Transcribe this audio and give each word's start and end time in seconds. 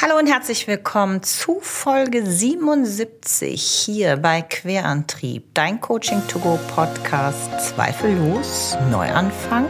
Hallo 0.00 0.16
und 0.16 0.28
herzlich 0.28 0.68
willkommen 0.68 1.24
zu 1.24 1.58
Folge 1.60 2.24
77 2.24 3.60
hier 3.60 4.16
bei 4.16 4.42
Querantrieb, 4.42 5.52
dein 5.54 5.80
Coaching 5.80 6.22
to 6.28 6.38
go 6.38 6.56
Podcast 6.72 7.50
zweifellos 7.60 8.78
Neuanfang. 8.92 9.66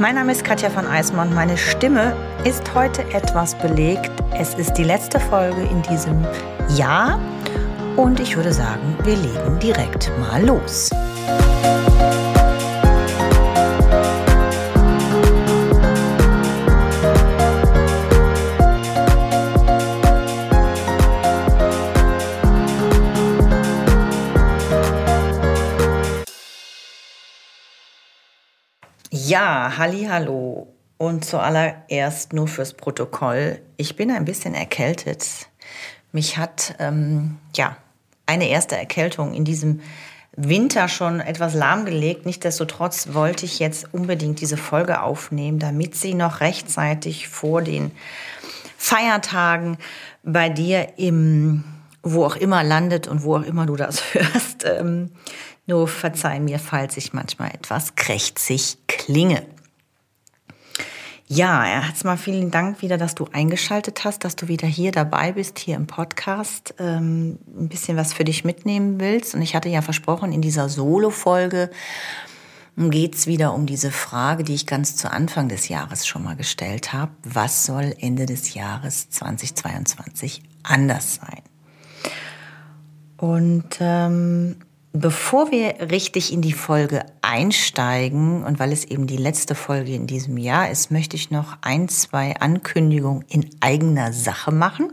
Mein 0.00 0.16
Name 0.16 0.32
ist 0.32 0.44
Katja 0.44 0.68
von 0.68 0.84
Eismann 0.84 1.28
und 1.28 1.36
meine 1.36 1.56
Stimme 1.56 2.16
ist 2.42 2.74
heute 2.74 3.04
etwas 3.12 3.54
belegt. 3.54 4.10
Es 4.36 4.54
ist 4.54 4.72
die 4.72 4.82
letzte 4.82 5.20
Folge 5.20 5.62
in 5.62 5.80
diesem 5.82 6.26
Jahr 6.76 7.20
und 7.94 8.18
ich 8.18 8.34
würde 8.34 8.52
sagen, 8.52 8.98
wir 9.04 9.14
legen 9.14 9.60
direkt 9.60 10.10
mal 10.18 10.44
los. 10.44 10.90
Ja, 29.38 29.74
halli, 29.76 30.06
hallo. 30.10 30.66
Und 30.96 31.26
zuallererst 31.26 32.32
nur 32.32 32.48
fürs 32.48 32.72
Protokoll. 32.72 33.60
Ich 33.76 33.94
bin 33.94 34.10
ein 34.10 34.24
bisschen 34.24 34.54
erkältet. 34.54 35.28
Mich 36.10 36.38
hat 36.38 36.74
ähm, 36.78 37.36
ja 37.54 37.76
eine 38.24 38.48
erste 38.48 38.78
Erkältung 38.78 39.34
in 39.34 39.44
diesem 39.44 39.82
Winter 40.36 40.88
schon 40.88 41.20
etwas 41.20 41.52
lahmgelegt. 41.52 42.24
Nichtsdestotrotz 42.24 43.12
wollte 43.12 43.44
ich 43.44 43.58
jetzt 43.58 43.92
unbedingt 43.92 44.40
diese 44.40 44.56
Folge 44.56 45.02
aufnehmen, 45.02 45.58
damit 45.58 45.96
sie 45.96 46.14
noch 46.14 46.40
rechtzeitig 46.40 47.28
vor 47.28 47.60
den 47.60 47.90
Feiertagen 48.78 49.76
bei 50.22 50.48
dir 50.48 50.94
im 50.96 51.62
wo 52.08 52.24
auch 52.24 52.36
immer 52.36 52.62
landet 52.62 53.08
und 53.08 53.24
wo 53.24 53.36
auch 53.36 53.42
immer 53.42 53.66
du 53.66 53.74
das 53.74 54.02
hörst, 54.14 54.64
ähm, 54.64 55.10
nur 55.66 55.88
verzeih 55.88 56.38
mir, 56.38 56.60
falls 56.60 56.96
ich 56.96 57.12
manchmal 57.12 57.50
etwas 57.50 57.96
krächzig 57.96 58.78
klinge. 59.06 59.46
Ja, 61.28 61.66
erstmal 61.66 62.16
vielen 62.16 62.50
Dank 62.50 62.82
wieder, 62.82 62.98
dass 62.98 63.14
du 63.14 63.26
eingeschaltet 63.32 64.04
hast, 64.04 64.24
dass 64.24 64.36
du 64.36 64.48
wieder 64.48 64.66
hier 64.66 64.92
dabei 64.92 65.32
bist, 65.32 65.58
hier 65.58 65.76
im 65.76 65.86
Podcast, 65.86 66.74
ähm, 66.78 67.38
ein 67.56 67.68
bisschen 67.68 67.96
was 67.96 68.12
für 68.12 68.24
dich 68.24 68.44
mitnehmen 68.44 69.00
willst. 69.00 69.34
Und 69.34 69.42
ich 69.42 69.54
hatte 69.54 69.68
ja 69.68 69.80
versprochen, 69.80 70.32
in 70.32 70.40
dieser 70.40 70.68
Solo-Folge 70.68 71.70
geht's 72.76 73.26
wieder 73.26 73.54
um 73.54 73.66
diese 73.66 73.90
Frage, 73.90 74.44
die 74.44 74.54
ich 74.54 74.66
ganz 74.66 74.96
zu 74.96 75.10
Anfang 75.10 75.48
des 75.48 75.68
Jahres 75.68 76.06
schon 76.06 76.24
mal 76.24 76.36
gestellt 76.36 76.92
habe. 76.92 77.12
Was 77.22 77.64
soll 77.64 77.94
Ende 77.98 78.26
des 78.26 78.54
Jahres 78.54 79.08
2022 79.10 80.42
anders 80.62 81.16
sein? 81.16 81.42
Und 83.16 83.78
ähm, 83.80 84.56
Bevor 84.98 85.50
wir 85.50 85.90
richtig 85.90 86.32
in 86.32 86.40
die 86.40 86.54
Folge 86.54 87.04
einsteigen 87.20 88.44
und 88.44 88.58
weil 88.58 88.72
es 88.72 88.86
eben 88.86 89.06
die 89.06 89.18
letzte 89.18 89.54
Folge 89.54 89.92
in 89.92 90.06
diesem 90.06 90.38
Jahr 90.38 90.70
ist, 90.70 90.90
möchte 90.90 91.16
ich 91.16 91.30
noch 91.30 91.58
ein, 91.60 91.90
zwei 91.90 92.34
Ankündigungen 92.36 93.22
in 93.28 93.46
eigener 93.60 94.14
Sache 94.14 94.52
machen 94.52 94.90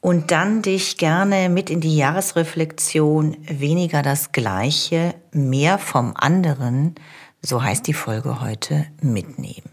und 0.00 0.30
dann 0.30 0.62
dich 0.62 0.98
gerne 0.98 1.48
mit 1.48 1.68
in 1.68 1.80
die 1.80 1.96
Jahresreflexion 1.96 3.36
weniger 3.48 4.02
das 4.02 4.30
Gleiche, 4.30 5.16
mehr 5.32 5.78
vom 5.78 6.12
anderen, 6.14 6.94
so 7.42 7.64
heißt 7.64 7.88
die 7.88 7.92
Folge 7.92 8.40
heute, 8.40 8.86
mitnehmen. 9.00 9.72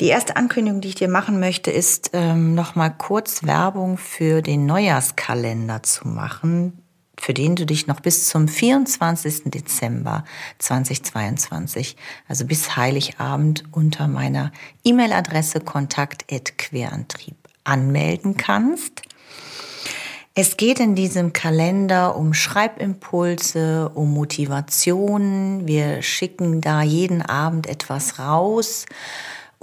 Die 0.00 0.08
erste 0.08 0.34
Ankündigung, 0.34 0.80
die 0.80 0.88
ich 0.88 0.96
dir 0.96 1.08
machen 1.08 1.38
möchte, 1.38 1.70
ist 1.70 2.10
ähm, 2.14 2.56
nochmal 2.56 2.92
kurz 2.98 3.44
Werbung 3.44 3.96
für 3.96 4.42
den 4.42 4.66
Neujahrskalender 4.66 5.84
zu 5.84 6.08
machen, 6.08 6.80
für 7.24 7.32
den 7.32 7.56
du 7.56 7.64
dich 7.64 7.86
noch 7.86 8.00
bis 8.00 8.28
zum 8.28 8.48
24. 8.48 9.44
Dezember 9.46 10.24
2022, 10.58 11.96
also 12.28 12.44
bis 12.44 12.76
Heiligabend, 12.76 13.64
unter 13.72 14.08
meiner 14.08 14.52
E-Mail-Adresse 14.84 15.60
kontakt.querantrieb 15.60 17.36
anmelden 17.64 18.36
kannst. 18.36 19.00
Es 20.34 20.58
geht 20.58 20.80
in 20.80 20.94
diesem 20.94 21.32
Kalender 21.32 22.14
um 22.14 22.34
Schreibimpulse, 22.34 23.90
um 23.94 24.12
Motivationen. 24.12 25.66
Wir 25.66 26.02
schicken 26.02 26.60
da 26.60 26.82
jeden 26.82 27.22
Abend 27.22 27.66
etwas 27.66 28.18
raus, 28.18 28.84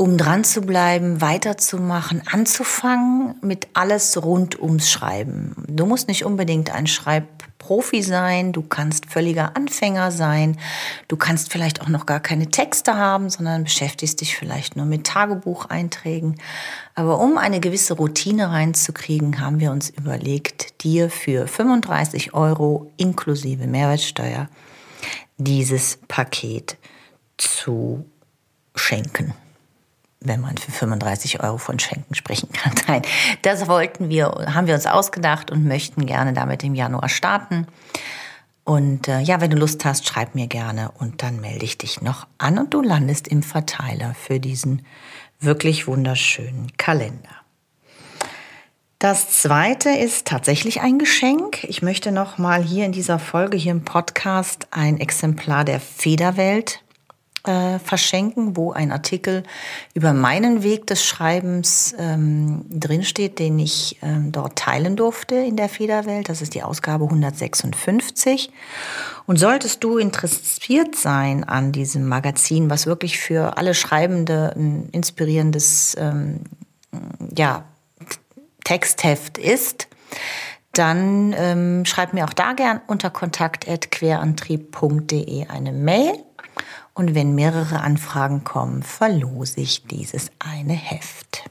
um 0.01 0.17
dran 0.17 0.43
zu 0.43 0.61
bleiben, 0.61 1.21
weiterzumachen, 1.21 2.23
anzufangen 2.25 3.35
mit 3.43 3.67
alles 3.75 4.23
rund 4.23 4.59
ums 4.59 4.89
Schreiben. 4.89 5.53
Du 5.67 5.85
musst 5.85 6.07
nicht 6.07 6.25
unbedingt 6.25 6.73
ein 6.73 6.87
Schreibprofi 6.87 8.01
sein, 8.01 8.51
du 8.51 8.63
kannst 8.63 9.05
völliger 9.05 9.55
Anfänger 9.55 10.09
sein, 10.09 10.57
du 11.07 11.17
kannst 11.17 11.51
vielleicht 11.51 11.81
auch 11.81 11.87
noch 11.87 12.07
gar 12.07 12.19
keine 12.19 12.47
Texte 12.47 12.97
haben, 12.97 13.29
sondern 13.29 13.65
beschäftigst 13.65 14.21
dich 14.21 14.35
vielleicht 14.35 14.75
nur 14.75 14.87
mit 14.87 15.05
Tagebucheinträgen. 15.05 16.41
Aber 16.95 17.19
um 17.19 17.37
eine 17.37 17.59
gewisse 17.59 17.93
Routine 17.93 18.49
reinzukriegen, 18.49 19.39
haben 19.39 19.59
wir 19.59 19.69
uns 19.69 19.91
überlegt, 19.91 20.81
dir 20.83 21.11
für 21.11 21.45
35 21.45 22.33
Euro 22.33 22.91
inklusive 22.97 23.67
Mehrwertsteuer 23.67 24.49
dieses 25.37 25.99
Paket 26.07 26.77
zu 27.37 28.03
schenken 28.73 29.35
wenn 30.21 30.39
man 30.39 30.57
für 30.57 30.71
35 30.71 31.43
Euro 31.43 31.57
von 31.57 31.79
Schenken 31.79 32.15
sprechen 32.15 32.49
kann. 32.51 32.73
Nein, 32.87 33.01
das 33.41 33.67
wollten 33.67 34.09
wir, 34.09 34.27
haben 34.53 34.67
wir 34.67 34.75
uns 34.75 34.85
ausgedacht 34.85 35.51
und 35.51 35.65
möchten 35.65 36.05
gerne 36.05 36.33
damit 36.33 36.63
im 36.63 36.75
Januar 36.75 37.09
starten. 37.09 37.67
Und 38.63 39.07
äh, 39.07 39.19
ja, 39.19 39.41
wenn 39.41 39.49
du 39.49 39.57
Lust 39.57 39.83
hast, 39.83 40.07
schreib 40.07 40.35
mir 40.35 40.47
gerne 40.47 40.91
und 40.99 41.23
dann 41.23 41.41
melde 41.41 41.65
ich 41.65 41.77
dich 41.77 42.01
noch 42.01 42.27
an 42.37 42.59
und 42.59 42.73
du 42.73 42.81
landest 42.81 43.27
im 43.27 43.41
Verteiler 43.41 44.13
für 44.13 44.39
diesen 44.39 44.85
wirklich 45.39 45.87
wunderschönen 45.87 46.71
Kalender. 46.77 47.29
Das 48.99 49.31
zweite 49.41 49.89
ist 49.89 50.27
tatsächlich 50.27 50.81
ein 50.81 50.99
Geschenk. 50.99 51.63
Ich 51.63 51.81
möchte 51.81 52.11
noch 52.11 52.37
mal 52.37 52.61
hier 52.61 52.85
in 52.85 52.91
dieser 52.91 53.17
Folge 53.17 53.57
hier 53.57 53.71
im 53.71 53.83
Podcast 53.83 54.67
ein 54.69 54.99
Exemplar 54.99 55.65
der 55.65 55.79
Federwelt 55.79 56.83
äh, 57.45 57.79
verschenken, 57.79 58.55
wo 58.55 58.71
ein 58.71 58.91
Artikel 58.91 59.43
über 59.93 60.13
meinen 60.13 60.63
Weg 60.63 60.87
des 60.87 61.03
Schreibens 61.03 61.95
ähm, 61.97 62.65
drinsteht, 62.69 63.39
den 63.39 63.59
ich 63.59 63.97
ähm, 64.01 64.31
dort 64.31 64.57
teilen 64.57 64.95
durfte 64.95 65.35
in 65.35 65.55
der 65.55 65.69
Federwelt. 65.69 66.29
Das 66.29 66.41
ist 66.41 66.53
die 66.53 66.63
Ausgabe 66.63 67.05
156. 67.05 68.51
Und 69.25 69.37
solltest 69.37 69.83
du 69.83 69.97
interessiert 69.97 70.95
sein 70.95 71.43
an 71.43 71.71
diesem 71.71 72.07
Magazin, 72.07 72.69
was 72.69 72.85
wirklich 72.85 73.19
für 73.19 73.57
alle 73.57 73.73
Schreibende 73.73 74.53
ein 74.55 74.89
inspirierendes 74.91 75.95
ähm, 75.99 76.41
ja, 77.35 77.63
Textheft 78.63 79.37
ist, 79.37 79.87
dann 80.73 81.33
ähm, 81.37 81.85
schreib 81.85 82.13
mir 82.13 82.25
auch 82.25 82.33
da 82.33 82.53
gern 82.53 82.81
unter 82.87 83.09
kontakt.querantrieb.de 83.09 85.47
eine 85.47 85.73
Mail 85.73 86.13
und 86.93 87.15
wenn 87.15 87.35
mehrere 87.35 87.81
Anfragen 87.81 88.43
kommen, 88.43 88.83
verlose 88.83 89.61
ich 89.61 89.85
dieses 89.85 90.31
eine 90.39 90.73
Heft. 90.73 91.43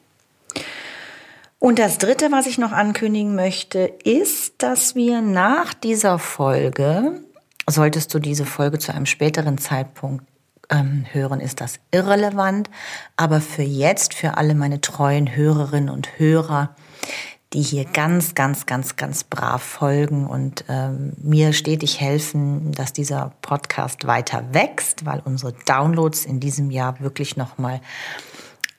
Und 1.58 1.78
das 1.78 1.98
Dritte, 1.98 2.32
was 2.32 2.46
ich 2.46 2.56
noch 2.56 2.72
ankündigen 2.72 3.34
möchte, 3.34 3.80
ist, 4.02 4.62
dass 4.62 4.94
wir 4.94 5.20
nach 5.20 5.74
dieser 5.74 6.18
Folge, 6.18 7.20
solltest 7.68 8.14
du 8.14 8.18
diese 8.18 8.46
Folge 8.46 8.78
zu 8.78 8.94
einem 8.94 9.06
späteren 9.06 9.58
Zeitpunkt 9.58 10.24
ähm, 10.70 11.04
hören, 11.12 11.40
ist 11.40 11.60
das 11.60 11.78
irrelevant, 11.90 12.70
aber 13.16 13.40
für 13.40 13.62
jetzt, 13.62 14.14
für 14.14 14.38
alle 14.38 14.54
meine 14.54 14.80
treuen 14.80 15.36
Hörerinnen 15.36 15.90
und 15.90 16.19
Hörer, 16.19 16.75
die 17.52 17.62
hier 17.62 17.85
ganz, 17.85 18.35
ganz, 18.35 18.67
ganz, 18.67 18.97
ganz 18.97 19.25
brav 19.25 19.62
folgen 19.62 20.26
und 20.26 20.64
ähm, 20.69 21.14
mir 21.20 21.52
stetig 21.52 22.00
helfen, 22.00 22.70
dass 22.73 22.93
dieser 22.93 23.32
Podcast 23.43 24.06
weiter 24.06 24.44
wächst, 24.52 25.05
weil 25.05 25.20
unsere 25.25 25.52
Downloads 25.67 26.25
in 26.25 26.38
diesem 26.38 26.70
Jahr 26.70 27.00
wirklich 27.00 27.37
nochmal 27.37 27.81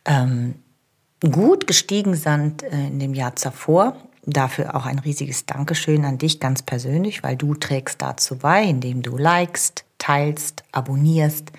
ähm, 0.06 0.56
gut 1.19 1.68
gestiegen 1.68 2.15
sind 2.15 2.63
äh, 2.63 2.88
in 2.88 3.00
dem 3.00 3.13
Jahr 3.13 3.35
zuvor. 3.35 3.97
Dafür 4.25 4.75
auch 4.75 4.85
ein 4.85 5.00
riesiges 5.00 5.45
Dankeschön 5.45 6.06
an 6.06 6.17
dich 6.17 6.39
ganz 6.39 6.62
persönlich, 6.62 7.24
weil 7.24 7.35
du 7.35 7.56
trägst 7.56 8.01
dazu 8.01 8.38
bei, 8.38 8.63
indem 8.63 9.01
du 9.01 9.17
likest, 9.17 9.83
teilst, 9.97 10.63
abonnierst, 10.71 11.51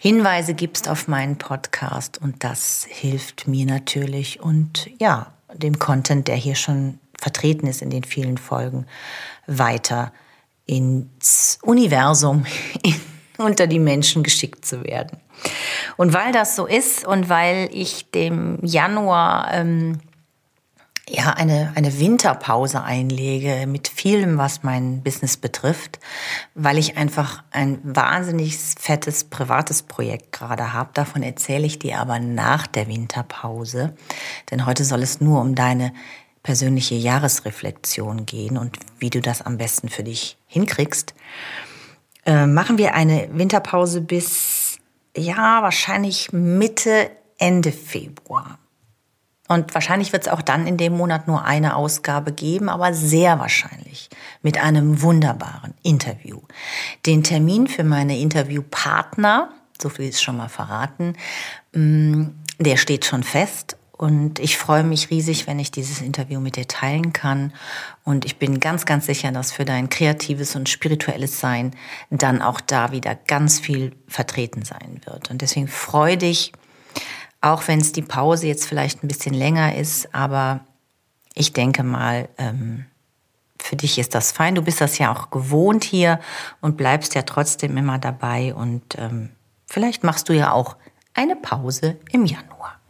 Hinweise 0.00 0.54
gibst 0.54 0.88
auf 0.88 1.06
meinen 1.06 1.38
Podcast 1.38 2.20
und 2.20 2.42
das 2.42 2.84
hilft 2.88 3.46
mir 3.46 3.66
natürlich 3.66 4.40
und 4.40 4.90
ja, 4.98 5.31
dem 5.54 5.78
Content, 5.78 6.28
der 6.28 6.36
hier 6.36 6.54
schon 6.54 6.98
vertreten 7.18 7.66
ist 7.66 7.82
in 7.82 7.90
den 7.90 8.04
vielen 8.04 8.38
Folgen, 8.38 8.86
weiter 9.46 10.12
ins 10.66 11.58
Universum, 11.62 12.46
unter 13.38 13.66
die 13.66 13.78
Menschen 13.78 14.22
geschickt 14.22 14.64
zu 14.64 14.84
werden. 14.84 15.18
Und 15.96 16.12
weil 16.12 16.32
das 16.32 16.56
so 16.56 16.66
ist 16.66 17.06
und 17.06 17.28
weil 17.28 17.68
ich 17.72 18.10
dem 18.10 18.58
Januar 18.62 19.52
ähm, 19.52 19.98
ja 21.14 21.30
eine, 21.30 21.72
eine 21.74 21.98
Winterpause 21.98 22.82
einlege 22.82 23.66
mit 23.66 23.88
vielem, 23.88 24.38
was 24.38 24.62
mein 24.62 25.02
Business 25.02 25.36
betrifft, 25.36 26.00
weil 26.54 26.78
ich 26.78 26.96
einfach 26.96 27.42
ein 27.50 27.78
wahnsinnig 27.82 28.56
fettes 28.56 29.24
privates 29.24 29.82
Projekt 29.82 30.32
gerade 30.32 30.72
habe. 30.72 30.90
Davon 30.94 31.22
erzähle 31.22 31.66
ich 31.66 31.78
dir 31.78 31.98
aber 31.98 32.18
nach 32.18 32.66
der 32.66 32.88
Winterpause, 32.88 33.94
denn 34.50 34.66
heute 34.66 34.84
soll 34.84 35.02
es 35.02 35.20
nur 35.20 35.40
um 35.40 35.54
deine 35.54 35.92
persönliche 36.42 36.94
Jahresreflexion 36.94 38.26
gehen 38.26 38.58
und 38.58 38.78
wie 38.98 39.10
du 39.10 39.20
das 39.20 39.42
am 39.42 39.58
besten 39.58 39.88
für 39.88 40.02
dich 40.02 40.36
hinkriegst. 40.46 41.14
Äh, 42.24 42.46
machen 42.46 42.78
wir 42.78 42.94
eine 42.94 43.28
Winterpause 43.32 44.00
bis, 44.00 44.78
ja, 45.16 45.62
wahrscheinlich 45.62 46.32
Mitte, 46.32 47.10
Ende 47.38 47.72
Februar. 47.72 48.58
Und 49.48 49.74
wahrscheinlich 49.74 50.12
wird 50.12 50.26
es 50.26 50.32
auch 50.32 50.42
dann 50.42 50.66
in 50.66 50.76
dem 50.76 50.96
Monat 50.96 51.26
nur 51.26 51.44
eine 51.44 51.76
Ausgabe 51.76 52.32
geben, 52.32 52.68
aber 52.68 52.94
sehr 52.94 53.38
wahrscheinlich 53.38 54.08
mit 54.40 54.62
einem 54.62 55.02
wunderbaren 55.02 55.74
Interview. 55.82 56.40
Den 57.06 57.22
Termin 57.22 57.66
für 57.66 57.84
meine 57.84 58.18
Interviewpartner, 58.18 59.50
so 59.80 59.88
viel 59.88 60.08
ist 60.08 60.22
schon 60.22 60.36
mal 60.36 60.48
verraten, 60.48 61.14
mm, 61.74 62.26
der 62.58 62.76
steht 62.76 63.04
schon 63.04 63.24
fest 63.24 63.76
und 64.02 64.40
ich 64.40 64.58
freue 64.58 64.82
mich 64.82 65.10
riesig, 65.10 65.46
wenn 65.46 65.60
ich 65.60 65.70
dieses 65.70 66.00
Interview 66.00 66.40
mit 66.40 66.56
dir 66.56 66.66
teilen 66.66 67.12
kann. 67.12 67.52
Und 68.02 68.24
ich 68.24 68.36
bin 68.36 68.58
ganz, 68.58 68.84
ganz 68.84 69.06
sicher, 69.06 69.30
dass 69.30 69.52
für 69.52 69.64
dein 69.64 69.90
kreatives 69.90 70.56
und 70.56 70.68
spirituelles 70.68 71.38
Sein 71.38 71.70
dann 72.10 72.42
auch 72.42 72.60
da 72.60 72.90
wieder 72.90 73.14
ganz 73.14 73.60
viel 73.60 73.94
vertreten 74.08 74.64
sein 74.64 75.00
wird. 75.04 75.30
Und 75.30 75.40
deswegen 75.40 75.68
freue 75.68 76.16
dich, 76.16 76.50
auch 77.42 77.68
wenn 77.68 77.80
es 77.80 77.92
die 77.92 78.02
Pause 78.02 78.46
jetzt 78.46 78.66
vielleicht 78.66 79.02
ein 79.02 79.08
bisschen 79.08 79.34
länger 79.34 79.76
ist, 79.76 80.14
aber 80.14 80.60
ich 81.34 81.52
denke 81.52 81.82
mal, 81.82 82.28
ähm, 82.38 82.86
für 83.58 83.76
dich 83.76 83.98
ist 83.98 84.14
das 84.14 84.32
fein. 84.32 84.54
Du 84.54 84.62
bist 84.62 84.80
das 84.80 84.98
ja 84.98 85.12
auch 85.12 85.30
gewohnt 85.30 85.84
hier 85.84 86.20
und 86.60 86.76
bleibst 86.76 87.14
ja 87.14 87.22
trotzdem 87.22 87.76
immer 87.76 87.98
dabei. 87.98 88.54
Und 88.54 88.98
ähm, 88.98 89.30
vielleicht 89.66 90.04
machst 90.04 90.28
du 90.28 90.32
ja 90.32 90.52
auch 90.52 90.76
eine 91.14 91.36
Pause 91.36 91.96
im 92.10 92.26
Januar. 92.26 92.80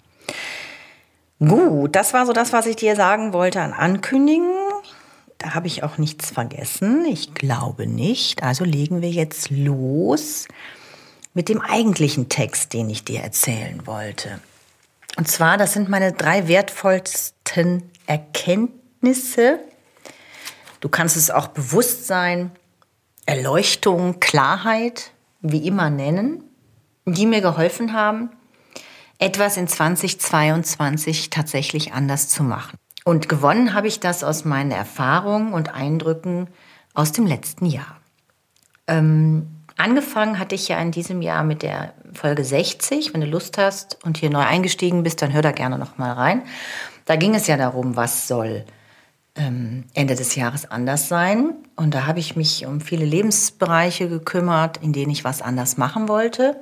Gut, 1.38 1.94
das 1.94 2.14
war 2.14 2.26
so 2.26 2.32
das, 2.32 2.52
was 2.52 2.66
ich 2.66 2.76
dir 2.76 2.94
sagen 2.94 3.32
wollte 3.32 3.60
an 3.60 3.72
Ankündigen. 3.72 4.50
Da 5.38 5.54
habe 5.54 5.66
ich 5.66 5.82
auch 5.82 5.98
nichts 5.98 6.30
vergessen. 6.30 7.04
Ich 7.04 7.34
glaube 7.34 7.86
nicht. 7.86 8.42
Also 8.42 8.64
legen 8.64 9.02
wir 9.02 9.10
jetzt 9.10 9.50
los 9.50 10.46
mit 11.34 11.48
dem 11.48 11.60
eigentlichen 11.60 12.28
Text, 12.28 12.72
den 12.72 12.90
ich 12.90 13.04
dir 13.04 13.20
erzählen 13.20 13.86
wollte. 13.86 14.40
Und 15.16 15.28
zwar, 15.28 15.56
das 15.56 15.72
sind 15.72 15.88
meine 15.88 16.12
drei 16.12 16.48
wertvollsten 16.48 17.90
Erkenntnisse. 18.06 19.58
Du 20.80 20.88
kannst 20.88 21.16
es 21.16 21.30
auch 21.30 21.48
Bewusstsein, 21.48 22.50
Erleuchtung, 23.26 24.20
Klarheit, 24.20 25.12
wie 25.40 25.66
immer 25.66 25.90
nennen, 25.90 26.44
die 27.04 27.26
mir 27.26 27.40
geholfen 27.40 27.92
haben, 27.92 28.30
etwas 29.18 29.56
in 29.56 29.68
2022 29.68 31.30
tatsächlich 31.30 31.92
anders 31.92 32.28
zu 32.28 32.42
machen. 32.42 32.76
Und 33.04 33.28
gewonnen 33.28 33.74
habe 33.74 33.88
ich 33.88 34.00
das 34.00 34.24
aus 34.24 34.44
meinen 34.44 34.70
Erfahrungen 34.70 35.52
und 35.52 35.74
Eindrücken 35.74 36.48
aus 36.94 37.12
dem 37.12 37.26
letzten 37.26 37.66
Jahr. 37.66 38.00
Ähm, 38.86 39.51
angefangen 39.76 40.38
hatte 40.38 40.54
ich 40.54 40.68
ja 40.68 40.78
in 40.78 40.90
diesem 40.90 41.22
Jahr 41.22 41.44
mit 41.44 41.62
der 41.62 41.94
Folge 42.12 42.44
60. 42.44 43.12
Wenn 43.12 43.20
du 43.20 43.26
Lust 43.26 43.58
hast 43.58 43.98
und 44.04 44.18
hier 44.18 44.30
neu 44.30 44.40
eingestiegen 44.42 45.02
bist, 45.02 45.22
dann 45.22 45.32
hör 45.32 45.42
da 45.42 45.52
gerne 45.52 45.78
noch 45.78 45.98
mal 45.98 46.12
rein. 46.12 46.42
Da 47.04 47.16
ging 47.16 47.34
es 47.34 47.46
ja 47.46 47.56
darum, 47.56 47.96
was 47.96 48.28
soll 48.28 48.64
ähm, 49.34 49.84
Ende 49.94 50.14
des 50.14 50.34
Jahres 50.34 50.70
anders 50.70 51.08
sein. 51.08 51.54
Und 51.76 51.94
da 51.94 52.06
habe 52.06 52.20
ich 52.20 52.36
mich 52.36 52.66
um 52.66 52.80
viele 52.80 53.04
Lebensbereiche 53.04 54.08
gekümmert, 54.08 54.78
in 54.78 54.92
denen 54.92 55.10
ich 55.10 55.24
was 55.24 55.42
anders 55.42 55.76
machen 55.76 56.08
wollte. 56.08 56.60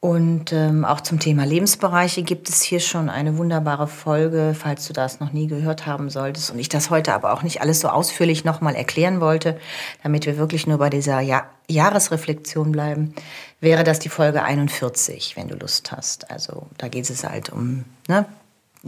Und 0.00 0.52
ähm, 0.52 0.84
auch 0.84 1.00
zum 1.00 1.18
Thema 1.18 1.46
Lebensbereiche 1.46 2.24
gibt 2.24 2.50
es 2.50 2.60
hier 2.60 2.80
schon 2.80 3.08
eine 3.08 3.38
wunderbare 3.38 3.86
Folge, 3.86 4.54
falls 4.54 4.86
du 4.86 4.92
das 4.92 5.18
noch 5.18 5.32
nie 5.32 5.46
gehört 5.46 5.86
haben 5.86 6.10
solltest. 6.10 6.50
Und 6.50 6.58
ich 6.58 6.68
das 6.68 6.90
heute 6.90 7.14
aber 7.14 7.32
auch 7.32 7.42
nicht 7.42 7.62
alles 7.62 7.80
so 7.80 7.88
ausführlich 7.88 8.44
nochmal 8.44 8.74
erklären 8.74 9.22
wollte, 9.22 9.58
damit 10.02 10.26
wir 10.26 10.36
wirklich 10.36 10.66
nur 10.66 10.76
bei 10.76 10.90
dieser 10.90 11.20
ja 11.20 11.46
Jahresreflexion 11.68 12.72
bleiben, 12.72 13.14
wäre 13.60 13.84
das 13.84 13.98
die 13.98 14.08
Folge 14.08 14.42
41, 14.42 15.36
wenn 15.36 15.48
du 15.48 15.56
Lust 15.56 15.92
hast. 15.92 16.30
Also 16.30 16.66
da 16.78 16.88
geht 16.88 17.08
es 17.08 17.24
halt 17.24 17.50
um 17.50 17.84
ne, 18.08 18.26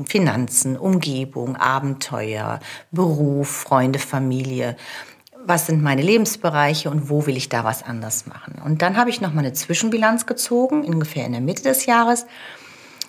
Finanzen, 0.05 0.77
Umgebung, 0.77 1.57
Abenteuer, 1.57 2.61
Beruf, 2.91 3.49
Freunde, 3.49 3.99
Familie 3.99 4.77
was 5.47 5.67
sind 5.67 5.83
meine 5.83 6.03
Lebensbereiche 6.03 6.91
und 6.91 7.09
wo 7.09 7.27
will 7.27 7.37
ich 7.37 7.49
da 7.49 7.65
was 7.65 7.85
anders 7.85 8.27
machen. 8.27 8.61
Und 8.65 8.83
dann 8.83 8.97
habe 8.97 9.11
ich 9.11 9.21
noch 9.21 9.33
mal 9.33 9.41
eine 9.41 9.53
Zwischenbilanz 9.53 10.27
gezogen, 10.27 10.85
ungefähr 10.85 11.25
in 11.25 11.33
der 11.33 11.41
Mitte 11.41 11.63
des 11.63 11.87
Jahres. 11.87 12.27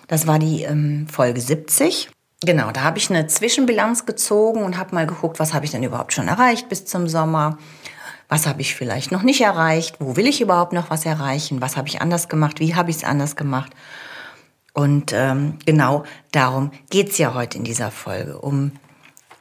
Das 0.06 0.26
war 0.26 0.38
die 0.38 0.62
ähm, 0.62 1.06
Folge 1.10 1.40
70. 1.40 2.08
Genau, 2.44 2.70
da 2.70 2.82
habe 2.82 2.98
ich 2.98 3.10
eine 3.10 3.26
Zwischenbilanz 3.26 4.06
gezogen 4.06 4.62
und 4.62 4.78
habe 4.78 4.94
mal 4.94 5.06
geguckt, 5.06 5.40
was 5.40 5.52
habe 5.52 5.64
ich 5.64 5.72
denn 5.72 5.82
überhaupt 5.82 6.12
schon 6.12 6.28
erreicht 6.28 6.68
bis 6.68 6.84
zum 6.84 7.08
Sommer. 7.08 7.58
Was 8.28 8.46
habe 8.46 8.60
ich 8.60 8.74
vielleicht 8.74 9.10
noch 9.10 9.22
nicht 9.22 9.40
erreicht? 9.40 9.96
Wo 10.00 10.16
will 10.16 10.26
ich 10.26 10.40
überhaupt 10.40 10.72
noch 10.72 10.90
was 10.90 11.06
erreichen? 11.06 11.60
Was 11.60 11.76
habe 11.76 11.88
ich 11.88 12.02
anders 12.02 12.28
gemacht? 12.28 12.60
Wie 12.60 12.74
habe 12.74 12.90
ich 12.90 12.96
es 12.96 13.04
anders 13.04 13.36
gemacht? 13.36 13.72
Und 14.74 15.12
ähm, 15.12 15.58
genau 15.64 16.04
darum 16.30 16.70
geht 16.90 17.10
es 17.10 17.18
ja 17.18 17.34
heute 17.34 17.58
in 17.58 17.64
dieser 17.64 17.90
Folge, 17.90 18.38
um 18.38 18.72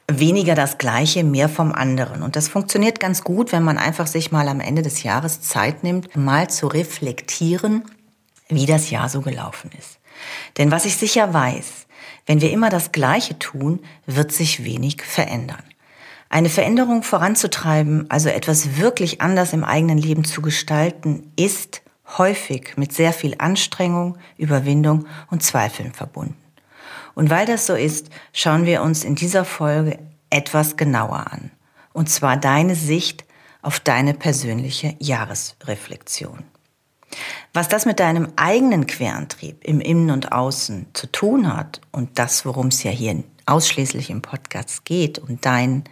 weniger 0.09 0.55
das 0.55 0.77
Gleiche, 0.77 1.23
mehr 1.23 1.49
vom 1.49 1.73
anderen. 1.73 2.23
Und 2.23 2.35
das 2.35 2.47
funktioniert 2.47 2.99
ganz 2.99 3.23
gut, 3.23 3.51
wenn 3.51 3.63
man 3.63 3.77
einfach 3.77 4.07
sich 4.07 4.31
mal 4.31 4.47
am 4.47 4.61
Ende 4.61 4.81
des 4.81 5.03
Jahres 5.03 5.41
Zeit 5.41 5.83
nimmt, 5.83 6.15
mal 6.15 6.49
zu 6.49 6.67
reflektieren, 6.67 7.83
wie 8.47 8.65
das 8.65 8.89
Jahr 8.89 9.09
so 9.09 9.21
gelaufen 9.21 9.69
ist. 9.77 9.99
Denn 10.57 10.71
was 10.71 10.85
ich 10.85 10.95
sicher 10.95 11.33
weiß, 11.33 11.87
wenn 12.25 12.41
wir 12.41 12.51
immer 12.51 12.69
das 12.69 12.91
Gleiche 12.91 13.37
tun, 13.37 13.81
wird 14.05 14.31
sich 14.31 14.63
wenig 14.63 15.03
verändern. 15.03 15.63
Eine 16.29 16.49
Veränderung 16.49 17.03
voranzutreiben, 17.03 18.09
also 18.09 18.29
etwas 18.29 18.77
wirklich 18.77 19.21
anders 19.21 19.53
im 19.53 19.63
eigenen 19.63 19.97
Leben 19.97 20.25
zu 20.25 20.41
gestalten, 20.41 21.31
ist 21.37 21.81
häufig 22.17 22.73
mit 22.77 22.93
sehr 22.93 23.13
viel 23.13 23.35
Anstrengung, 23.37 24.17
Überwindung 24.37 25.07
und 25.29 25.43
Zweifeln 25.43 25.93
verbunden. 25.93 26.37
Und 27.15 27.29
weil 27.29 27.45
das 27.45 27.65
so 27.65 27.73
ist, 27.73 28.09
schauen 28.33 28.65
wir 28.65 28.81
uns 28.81 29.03
in 29.03 29.15
dieser 29.15 29.45
Folge 29.45 29.99
etwas 30.29 30.77
genauer 30.77 31.31
an. 31.31 31.51
Und 31.93 32.09
zwar 32.09 32.37
deine 32.37 32.75
Sicht 32.75 33.25
auf 33.61 33.79
deine 33.79 34.13
persönliche 34.13 34.95
Jahresreflexion. 34.99 36.43
Was 37.53 37.69
das 37.69 37.85
mit 37.85 37.99
deinem 37.99 38.27
eigenen 38.35 38.85
Querantrieb 38.85 39.63
im 39.63 39.81
Innen 39.81 40.11
und 40.11 40.31
Außen 40.31 40.87
zu 40.93 41.11
tun 41.11 41.55
hat 41.55 41.81
und 41.91 42.19
das, 42.19 42.45
worum 42.45 42.67
es 42.67 42.83
ja 42.83 42.91
hier 42.91 43.23
ausschließlich 43.45 44.09
im 44.09 44.21
Podcast 44.21 44.85
geht, 44.85 45.17
um 45.17 45.41
deinen 45.41 45.85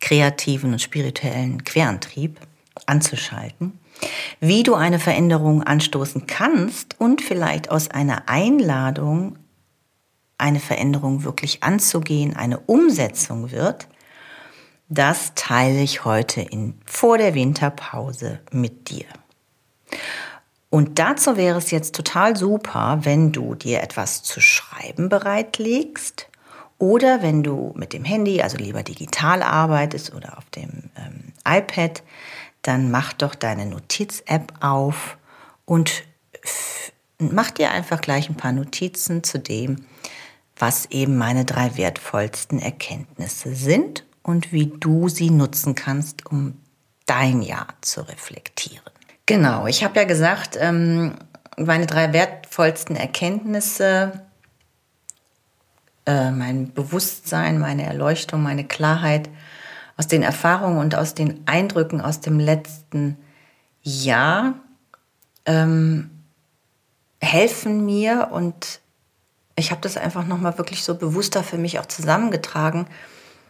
kreativen 0.00 0.72
und 0.72 0.80
spirituellen 0.80 1.64
Querantrieb 1.64 2.38
anzuschalten, 2.86 3.78
wie 4.40 4.62
du 4.62 4.74
eine 4.74 4.98
Veränderung 4.98 5.62
anstoßen 5.62 6.26
kannst 6.26 7.00
und 7.00 7.22
vielleicht 7.22 7.70
aus 7.70 7.90
einer 7.90 8.28
Einladung 8.28 9.38
eine 10.36 10.60
Veränderung 10.60 11.24
wirklich 11.24 11.62
anzugehen, 11.62 12.36
eine 12.36 12.58
Umsetzung 12.58 13.50
wird, 13.50 13.88
das 14.88 15.32
teile 15.34 15.80
ich 15.80 16.04
heute 16.04 16.42
in, 16.42 16.74
vor 16.84 17.18
der 17.18 17.34
Winterpause 17.34 18.40
mit 18.50 18.90
dir. 18.90 19.06
Und 20.68 20.98
dazu 20.98 21.36
wäre 21.36 21.58
es 21.58 21.70
jetzt 21.70 21.94
total 21.94 22.36
super, 22.36 22.98
wenn 23.02 23.32
du 23.32 23.54
dir 23.54 23.80
etwas 23.82 24.22
zu 24.22 24.40
schreiben 24.40 25.08
bereitlegst 25.08 26.28
oder 26.78 27.22
wenn 27.22 27.42
du 27.42 27.72
mit 27.76 27.92
dem 27.92 28.04
Handy, 28.04 28.42
also 28.42 28.56
lieber 28.56 28.82
digital 28.82 29.42
arbeitest 29.42 30.14
oder 30.14 30.38
auf 30.38 30.48
dem 30.50 30.90
ähm, 30.96 31.32
iPad, 31.46 32.02
dann 32.62 32.90
mach 32.90 33.12
doch 33.12 33.34
deine 33.34 33.66
Notiz-App 33.66 34.52
auf 34.60 35.18
und 35.64 36.04
mach 37.18 37.50
dir 37.50 37.70
einfach 37.70 38.00
gleich 38.00 38.28
ein 38.28 38.36
paar 38.36 38.52
Notizen 38.52 39.22
zu 39.22 39.38
dem, 39.38 39.86
was 40.56 40.86
eben 40.86 41.16
meine 41.16 41.44
drei 41.44 41.76
wertvollsten 41.76 42.60
Erkenntnisse 42.60 43.54
sind 43.54 44.04
und 44.22 44.52
wie 44.52 44.66
du 44.66 45.08
sie 45.08 45.30
nutzen 45.30 45.74
kannst, 45.74 46.26
um 46.26 46.58
dein 47.06 47.42
Jahr 47.42 47.68
zu 47.80 48.00
reflektieren. 48.02 48.82
Genau, 49.26 49.66
ich 49.66 49.84
habe 49.84 50.00
ja 50.00 50.04
gesagt, 50.04 50.56
ähm, 50.60 51.14
meine 51.56 51.86
drei 51.86 52.12
wertvollsten 52.12 52.96
Erkenntnisse, 52.96 54.23
äh, 56.06 56.30
mein 56.30 56.72
Bewusstsein, 56.72 57.58
meine 57.58 57.84
Erleuchtung, 57.84 58.42
meine 58.42 58.64
Klarheit 58.64 59.28
aus 59.96 60.06
den 60.06 60.22
Erfahrungen 60.22 60.78
und 60.78 60.94
aus 60.94 61.14
den 61.14 61.46
Eindrücken 61.46 62.00
aus 62.00 62.20
dem 62.20 62.38
letzten 62.38 63.16
Jahr 63.82 64.54
ähm, 65.46 66.10
helfen 67.20 67.84
mir 67.84 68.28
und 68.32 68.80
ich 69.56 69.70
habe 69.70 69.80
das 69.80 69.96
einfach 69.96 70.26
nochmal 70.26 70.58
wirklich 70.58 70.82
so 70.82 70.96
bewusster 70.96 71.42
für 71.42 71.58
mich 71.58 71.78
auch 71.78 71.86
zusammengetragen, 71.86 72.86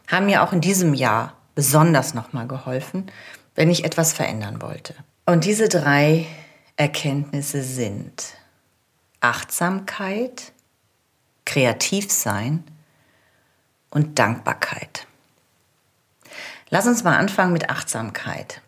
haben 0.07 0.27
mir 0.27 0.43
auch 0.43 0.53
in 0.53 0.61
diesem 0.61 0.95
Jahr 0.95 1.35
besonders 1.55 2.15
nochmal 2.15 2.47
geholfen, 2.47 3.11
wenn 3.55 3.71
ich 3.71 3.85
etwas 3.85 4.13
verändern 4.13 4.61
wollte. 4.61 4.95
Und 5.27 5.45
diese 5.45 5.69
drei 5.69 6.27
Erkenntnisse 6.77 7.63
sind 7.63 8.35
Achtsamkeit, 9.21 10.53
kreativ 11.45 12.11
sein 12.11 12.65
und 13.91 14.19
Dankbarkeit. 14.19 15.07
Lass 16.71 16.87
uns 16.87 17.05
mal 17.05 17.17
anfangen 17.17 17.53
mit 17.53 17.71
Achtsamkeit. 17.71 18.61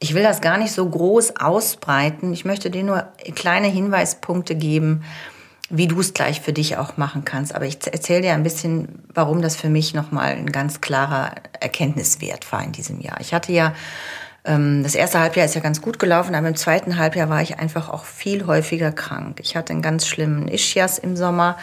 Ich 0.00 0.14
will 0.14 0.24
das 0.24 0.40
gar 0.40 0.58
nicht 0.58 0.72
so 0.72 0.88
groß 0.88 1.36
ausbreiten. 1.36 2.32
Ich 2.32 2.44
möchte 2.44 2.70
dir 2.70 2.82
nur 2.82 3.06
kleine 3.36 3.68
Hinweispunkte 3.68 4.56
geben, 4.56 5.04
wie 5.70 5.86
du 5.86 6.00
es 6.00 6.12
gleich 6.12 6.40
für 6.40 6.52
dich 6.52 6.76
auch 6.76 6.96
machen 6.96 7.24
kannst. 7.24 7.54
Aber 7.54 7.66
ich 7.66 7.78
erzähle 7.86 8.22
dir 8.22 8.32
ein 8.32 8.42
bisschen, 8.42 9.04
warum 9.14 9.42
das 9.42 9.54
für 9.54 9.68
mich 9.68 9.94
nochmal 9.94 10.32
ein 10.32 10.50
ganz 10.50 10.80
klarer 10.80 11.36
Erkenntniswert 11.60 12.50
war 12.50 12.64
in 12.64 12.72
diesem 12.72 13.00
Jahr. 13.00 13.20
Ich 13.20 13.32
hatte 13.32 13.52
ja 13.52 13.74
das 14.44 14.96
erste 14.96 15.20
Halbjahr 15.20 15.46
ist 15.46 15.54
ja 15.54 15.60
ganz 15.60 15.80
gut 15.80 16.00
gelaufen, 16.00 16.34
aber 16.34 16.48
im 16.48 16.56
zweiten 16.56 16.98
Halbjahr 16.98 17.28
war 17.28 17.42
ich 17.42 17.60
einfach 17.60 17.88
auch 17.88 18.04
viel 18.04 18.44
häufiger 18.46 18.90
krank. 18.90 19.38
Ich 19.40 19.54
hatte 19.56 19.72
einen 19.72 19.82
ganz 19.82 20.04
schlimmen 20.08 20.48
Ischias 20.48 20.98
im 20.98 21.16
Sommer. 21.16 21.56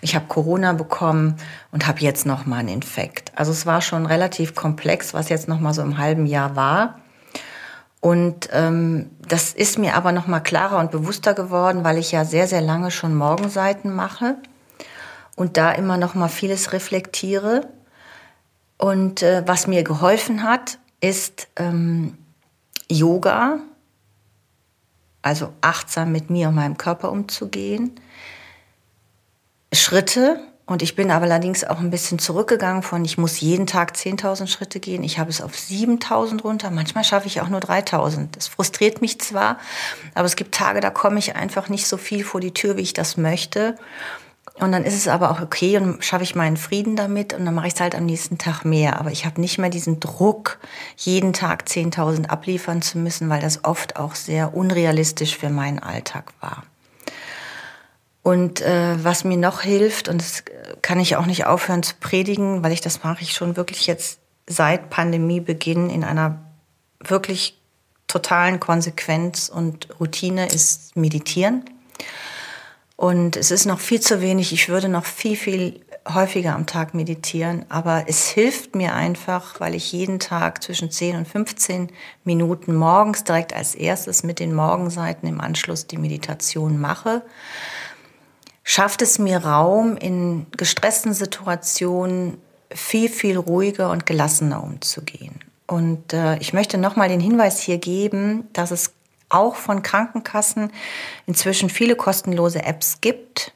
Ich 0.00 0.16
habe 0.16 0.26
Corona 0.26 0.72
bekommen 0.72 1.36
und 1.70 1.86
habe 1.86 2.00
jetzt 2.00 2.26
noch 2.26 2.44
mal 2.44 2.58
einen 2.58 2.70
Infekt. 2.70 3.30
Also 3.36 3.52
es 3.52 3.66
war 3.66 3.80
schon 3.80 4.04
relativ 4.04 4.56
komplex, 4.56 5.14
was 5.14 5.28
jetzt 5.28 5.46
noch 5.46 5.60
mal 5.60 5.74
so 5.74 5.82
im 5.82 5.96
halben 5.98 6.26
Jahr 6.26 6.56
war. 6.56 6.98
Und 8.00 8.48
ähm, 8.52 9.12
das 9.28 9.52
ist 9.52 9.78
mir 9.78 9.94
aber 9.94 10.10
noch 10.10 10.26
mal 10.26 10.40
klarer 10.40 10.78
und 10.80 10.90
bewusster 10.90 11.34
geworden, 11.34 11.84
weil 11.84 11.98
ich 11.98 12.10
ja 12.10 12.24
sehr 12.24 12.48
sehr 12.48 12.60
lange 12.60 12.90
schon 12.90 13.14
Morgenseiten 13.14 13.94
mache 13.94 14.36
und 15.36 15.56
da 15.56 15.70
immer 15.70 15.98
noch 15.98 16.14
mal 16.14 16.28
vieles 16.28 16.72
reflektiere. 16.72 17.68
Und 18.76 19.22
äh, 19.22 19.44
was 19.46 19.68
mir 19.68 19.84
geholfen 19.84 20.42
hat, 20.42 20.78
ist 21.00 21.48
ähm, 21.56 22.18
Yoga, 22.90 23.60
also 25.22 25.52
achtsam 25.60 26.12
mit 26.12 26.30
mir 26.30 26.48
und 26.48 26.54
meinem 26.54 26.76
Körper 26.76 27.10
umzugehen. 27.10 27.92
Schritte, 29.72 30.40
und 30.66 30.80
ich 30.80 30.96
bin 30.96 31.10
aber 31.10 31.26
allerdings 31.26 31.62
auch 31.64 31.78
ein 31.80 31.90
bisschen 31.90 32.18
zurückgegangen 32.18 32.82
von, 32.82 33.04
ich 33.04 33.18
muss 33.18 33.40
jeden 33.40 33.66
Tag 33.66 33.94
10.000 33.94 34.46
Schritte 34.46 34.80
gehen. 34.80 35.02
Ich 35.02 35.18
habe 35.18 35.28
es 35.28 35.42
auf 35.42 35.52
7.000 35.52 36.40
runter. 36.40 36.70
Manchmal 36.70 37.04
schaffe 37.04 37.26
ich 37.26 37.42
auch 37.42 37.48
nur 37.48 37.60
3.000. 37.60 38.28
Das 38.32 38.48
frustriert 38.48 39.02
mich 39.02 39.20
zwar, 39.20 39.58
aber 40.14 40.24
es 40.24 40.36
gibt 40.36 40.54
Tage, 40.54 40.80
da 40.80 40.88
komme 40.88 41.18
ich 41.18 41.36
einfach 41.36 41.68
nicht 41.68 41.86
so 41.86 41.98
viel 41.98 42.24
vor 42.24 42.40
die 42.40 42.54
Tür, 42.54 42.78
wie 42.78 42.82
ich 42.82 42.94
das 42.94 43.18
möchte. 43.18 43.76
Und 44.60 44.70
dann 44.70 44.84
ist 44.84 44.94
es 44.94 45.08
aber 45.08 45.32
auch 45.32 45.40
okay 45.40 45.76
und 45.78 46.04
schaffe 46.04 46.22
ich 46.22 46.36
meinen 46.36 46.56
Frieden 46.56 46.94
damit 46.94 47.32
und 47.32 47.44
dann 47.44 47.54
mache 47.54 47.66
ich 47.66 47.74
es 47.74 47.80
halt 47.80 47.96
am 47.96 48.06
nächsten 48.06 48.38
Tag 48.38 48.64
mehr. 48.64 49.00
Aber 49.00 49.10
ich 49.10 49.26
habe 49.26 49.40
nicht 49.40 49.58
mehr 49.58 49.68
diesen 49.68 49.98
Druck, 49.98 50.58
jeden 50.96 51.32
Tag 51.32 51.64
10.000 51.66 52.26
abliefern 52.26 52.80
zu 52.80 52.98
müssen, 52.98 53.28
weil 53.28 53.40
das 53.40 53.64
oft 53.64 53.96
auch 53.96 54.14
sehr 54.14 54.54
unrealistisch 54.54 55.36
für 55.36 55.50
meinen 55.50 55.80
Alltag 55.80 56.32
war. 56.40 56.62
Und 58.22 58.60
äh, 58.62 59.04
was 59.04 59.24
mir 59.24 59.36
noch 59.36 59.60
hilft, 59.60 60.08
und 60.08 60.20
das 60.20 60.44
kann 60.82 61.00
ich 61.00 61.16
auch 61.16 61.26
nicht 61.26 61.46
aufhören 61.46 61.82
zu 61.82 61.94
predigen, 61.98 62.62
weil 62.62 62.72
ich 62.72 62.80
das 62.80 63.02
mache 63.02 63.22
ich 63.22 63.32
schon 63.32 63.56
wirklich 63.56 63.86
jetzt 63.86 64.20
seit 64.46 64.88
Pandemiebeginn 64.88 65.90
in 65.90 66.04
einer 66.04 66.38
wirklich 67.00 67.58
totalen 68.06 68.60
Konsequenz 68.60 69.48
und 69.48 69.88
Routine, 69.98 70.46
ist 70.46 70.96
Meditieren. 70.96 71.64
Und 72.96 73.36
es 73.36 73.50
ist 73.50 73.66
noch 73.66 73.80
viel 73.80 74.00
zu 74.00 74.20
wenig. 74.20 74.52
Ich 74.52 74.68
würde 74.68 74.88
noch 74.88 75.04
viel, 75.04 75.36
viel 75.36 75.80
häufiger 76.08 76.54
am 76.54 76.66
Tag 76.66 76.94
meditieren. 76.94 77.64
Aber 77.68 78.04
es 78.06 78.28
hilft 78.28 78.74
mir 78.74 78.94
einfach, 78.94 79.58
weil 79.60 79.74
ich 79.74 79.92
jeden 79.92 80.20
Tag 80.20 80.62
zwischen 80.62 80.90
10 80.90 81.16
und 81.16 81.28
15 81.28 81.88
Minuten 82.24 82.74
morgens 82.74 83.24
direkt 83.24 83.52
als 83.52 83.74
erstes 83.74 84.22
mit 84.22 84.38
den 84.38 84.54
Morgenseiten 84.54 85.28
im 85.28 85.40
Anschluss 85.40 85.86
die 85.86 85.96
Meditation 85.96 86.80
mache. 86.80 87.22
Schafft 88.62 89.02
es 89.02 89.18
mir 89.18 89.38
Raum, 89.44 89.96
in 89.96 90.46
gestressten 90.56 91.14
Situationen 91.14 92.38
viel, 92.70 93.08
viel 93.08 93.36
ruhiger 93.36 93.90
und 93.90 94.06
gelassener 94.06 94.62
umzugehen. 94.62 95.40
Und 95.66 96.12
äh, 96.12 96.38
ich 96.38 96.52
möchte 96.52 96.78
nochmal 96.78 97.08
den 97.08 97.20
Hinweis 97.20 97.60
hier 97.60 97.78
geben, 97.78 98.48
dass 98.52 98.70
es 98.70 98.92
auch 99.34 99.56
von 99.56 99.82
Krankenkassen 99.82 100.70
inzwischen 101.26 101.68
viele 101.68 101.96
kostenlose 101.96 102.64
Apps 102.64 103.00
gibt, 103.00 103.52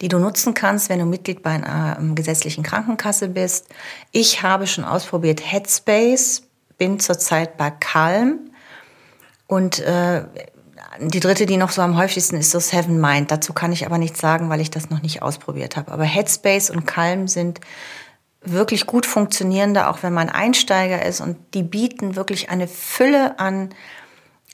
die 0.00 0.08
du 0.08 0.18
nutzen 0.18 0.54
kannst, 0.54 0.88
wenn 0.88 0.98
du 0.98 1.06
Mitglied 1.06 1.42
bei 1.42 1.50
einer 1.50 1.96
ähm, 1.98 2.14
gesetzlichen 2.14 2.62
Krankenkasse 2.62 3.28
bist. 3.28 3.68
Ich 4.10 4.42
habe 4.42 4.66
schon 4.66 4.84
ausprobiert 4.84 5.40
Headspace, 5.44 6.42
bin 6.78 7.00
zurzeit 7.00 7.56
bei 7.56 7.70
Calm 7.70 8.50
und 9.46 9.78
äh, 9.80 10.24
die 11.00 11.20
dritte, 11.20 11.46
die 11.46 11.56
noch 11.56 11.70
so 11.70 11.82
am 11.82 11.96
häufigsten 11.96 12.36
ist, 12.36 12.50
so 12.50 12.60
Seven 12.60 13.00
Mind. 13.00 13.30
Dazu 13.30 13.52
kann 13.52 13.72
ich 13.72 13.86
aber 13.86 13.98
nichts 13.98 14.20
sagen, 14.20 14.50
weil 14.50 14.60
ich 14.60 14.70
das 14.70 14.90
noch 14.90 15.02
nicht 15.02 15.22
ausprobiert 15.22 15.76
habe. 15.76 15.90
Aber 15.90 16.04
Headspace 16.04 16.70
und 16.70 16.86
Calm 16.86 17.28
sind 17.28 17.60
wirklich 18.44 18.86
gut 18.86 19.06
funktionierende, 19.06 19.88
auch 19.88 20.02
wenn 20.02 20.12
man 20.12 20.28
Einsteiger 20.28 21.04
ist 21.04 21.20
und 21.20 21.36
die 21.54 21.62
bieten 21.62 22.16
wirklich 22.16 22.50
eine 22.50 22.68
Fülle 22.68 23.38
an 23.38 23.70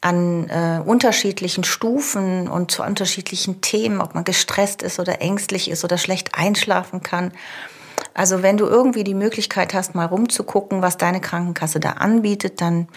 an 0.01 0.49
äh, 0.49 0.81
unterschiedlichen 0.85 1.65
Stufen 1.65 2.49
und 2.49 2.71
zu 2.71 2.83
unterschiedlichen 2.83 3.61
Themen, 3.61 4.01
ob 4.01 4.15
man 4.15 4.25
gestresst 4.25 4.83
ist 4.83 5.01
oder 5.01 5.21
ängstlich 5.21 5.71
ist 5.71 5.85
oder 5.85 5.99
schlecht 5.99 6.35
einschlafen 6.35 7.03
kann. 7.03 7.33
Also 8.15 8.43
wenn 8.43 8.57
du 8.57 8.67
irgendwie 8.67 9.05
die 9.05 9.15
Möglichkeit 9.15 9.75
hast, 9.75 9.95
mal 9.95 10.07
rumzugucken, 10.07 10.83
was 10.83 10.97
deine 10.97 11.21
Krankenkasse 11.21 11.81
da 11.81 11.93
anbietet, 11.93 12.61
dann 12.61 12.89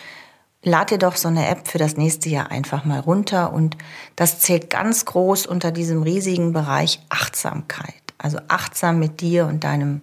lad 0.63 0.91
dir 0.91 1.00
doch 1.00 1.15
so 1.15 1.27
eine 1.27 1.48
App 1.48 1.67
für 1.67 1.77
das 1.77 1.98
nächste 1.98 2.29
Jahr 2.29 2.51
einfach 2.51 2.86
mal 2.86 3.00
runter. 3.00 3.51
Und 3.53 3.77
das 4.15 4.39
zählt 4.39 4.70
ganz 4.70 5.05
groß 5.05 5.48
unter 5.48 5.72
diesem 5.72 6.03
riesigen 6.03 6.53
Bereich 6.53 7.00
Achtsamkeit. 7.10 7.96
Also 8.17 8.39
achtsam 8.48 9.00
mit 9.00 9.22
dir 9.22 9.48
und 9.48 9.63
deinem 9.63 10.01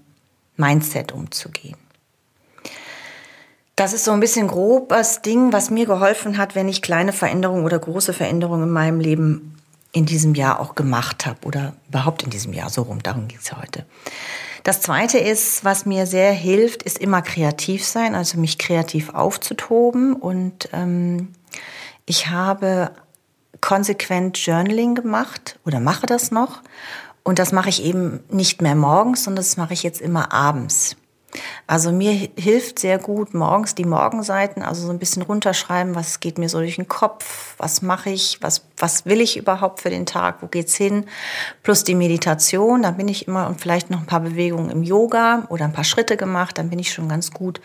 Mindset 0.57 1.13
umzugehen. 1.13 1.77
Das 3.79 3.93
ist 3.93 4.05
so 4.05 4.11
ein 4.11 4.19
bisschen 4.19 4.49
grob 4.49 4.89
das 4.89 5.23
Ding, 5.23 5.53
was 5.53 5.71
mir 5.71 5.87
geholfen 5.87 6.37
hat, 6.37 6.57
wenn 6.57 6.67
ich 6.67 6.83
kleine 6.83 7.13
Veränderungen 7.13 7.65
oder 7.65 7.79
große 7.79 8.13
Veränderungen 8.13 8.65
in 8.65 8.71
meinem 8.71 8.99
Leben 8.99 9.57
in 9.93 10.05
diesem 10.05 10.35
Jahr 10.35 10.59
auch 10.59 10.75
gemacht 10.75 11.27
habe 11.27 11.39
oder 11.47 11.75
überhaupt 11.89 12.25
in 12.25 12.31
diesem 12.31 12.53
Jahr 12.53 12.71
so 12.71 12.83
rum. 12.83 13.01
Darum 13.05 13.29
geht 13.29 13.39
es 13.41 13.57
heute. 13.57 13.87
Das 14.65 14.81
Zweite 14.81 15.19
ist, 15.19 15.65
was 15.65 15.87
mir 15.87 16.07
sehr 16.07 16.33
hilft, 16.33 16.83
ist 16.83 16.99
immer 16.99 17.23
kreativ 17.23 17.85
sein, 17.85 18.17
also 18.17 18.41
mich 18.41 18.59
kreativ 18.59 19.15
aufzutoben. 19.15 20.15
Und 20.15 20.69
ähm, 20.73 21.29
ich 22.05 22.27
habe 22.31 22.91
konsequent 23.61 24.39
Journaling 24.45 24.97
gemacht 24.97 25.61
oder 25.65 25.79
mache 25.79 26.07
das 26.07 26.33
noch. 26.33 26.63
Und 27.23 27.39
das 27.39 27.53
mache 27.53 27.69
ich 27.69 27.85
eben 27.85 28.25
nicht 28.29 28.61
mehr 28.61 28.75
morgens, 28.75 29.23
sondern 29.23 29.45
das 29.45 29.57
mache 29.57 29.75
ich 29.75 29.85
jetzt 29.85 30.01
immer 30.01 30.33
abends. 30.33 30.97
Also 31.71 31.93
mir 31.93 32.31
hilft 32.39 32.79
sehr 32.79 32.97
gut 32.97 33.35
morgens 33.35 33.75
die 33.75 33.85
Morgenseiten, 33.85 34.63
also 34.63 34.87
so 34.87 34.91
ein 34.91 34.99
bisschen 34.99 35.21
runterschreiben, 35.21 35.95
was 35.95 36.19
geht 36.19 36.39
mir 36.39 36.49
so 36.49 36.61
durch 36.61 36.77
den 36.77 36.89
Kopf, 36.89 37.57
was 37.59 37.83
mache 37.83 38.09
ich, 38.09 38.39
was, 38.41 38.65
was 38.79 39.05
will 39.05 39.21
ich 39.21 39.37
überhaupt 39.37 39.83
für 39.83 39.91
den 39.91 40.07
Tag, 40.07 40.37
wo 40.41 40.47
geht's 40.47 40.77
hin, 40.77 41.05
plus 41.63 41.85
die 41.85 41.95
Meditation, 41.95 42.81
da 42.81 42.91
bin 42.91 43.07
ich 43.07 43.29
immer 43.29 43.49
und 43.49 43.61
vielleicht 43.61 43.91
noch 43.91 44.01
ein 44.01 44.07
paar 44.07 44.21
Bewegungen 44.21 44.71
im 44.71 44.83
Yoga 44.83 45.47
oder 45.51 45.67
ein 45.67 45.75
paar 45.75 45.85
Schritte 45.85 46.17
gemacht, 46.17 46.57
dann 46.57 46.71
bin 46.71 46.79
ich 46.79 46.91
schon 46.91 47.07
ganz 47.07 47.33
gut 47.33 47.61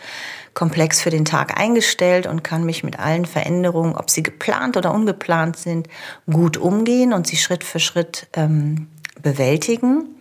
komplex 0.52 1.00
für 1.00 1.08
den 1.08 1.24
Tag 1.24 1.58
eingestellt 1.58 2.26
und 2.26 2.44
kann 2.44 2.64
mich 2.64 2.84
mit 2.84 2.98
allen 2.98 3.24
Veränderungen, 3.24 3.96
ob 3.96 4.10
sie 4.10 4.22
geplant 4.22 4.76
oder 4.76 4.92
ungeplant 4.92 5.56
sind, 5.56 5.88
gut 6.30 6.58
umgehen 6.58 7.14
und 7.14 7.26
sie 7.26 7.38
Schritt 7.38 7.64
für 7.64 7.80
Schritt 7.80 8.26
ähm, 8.34 8.88
bewältigen. 9.22 10.14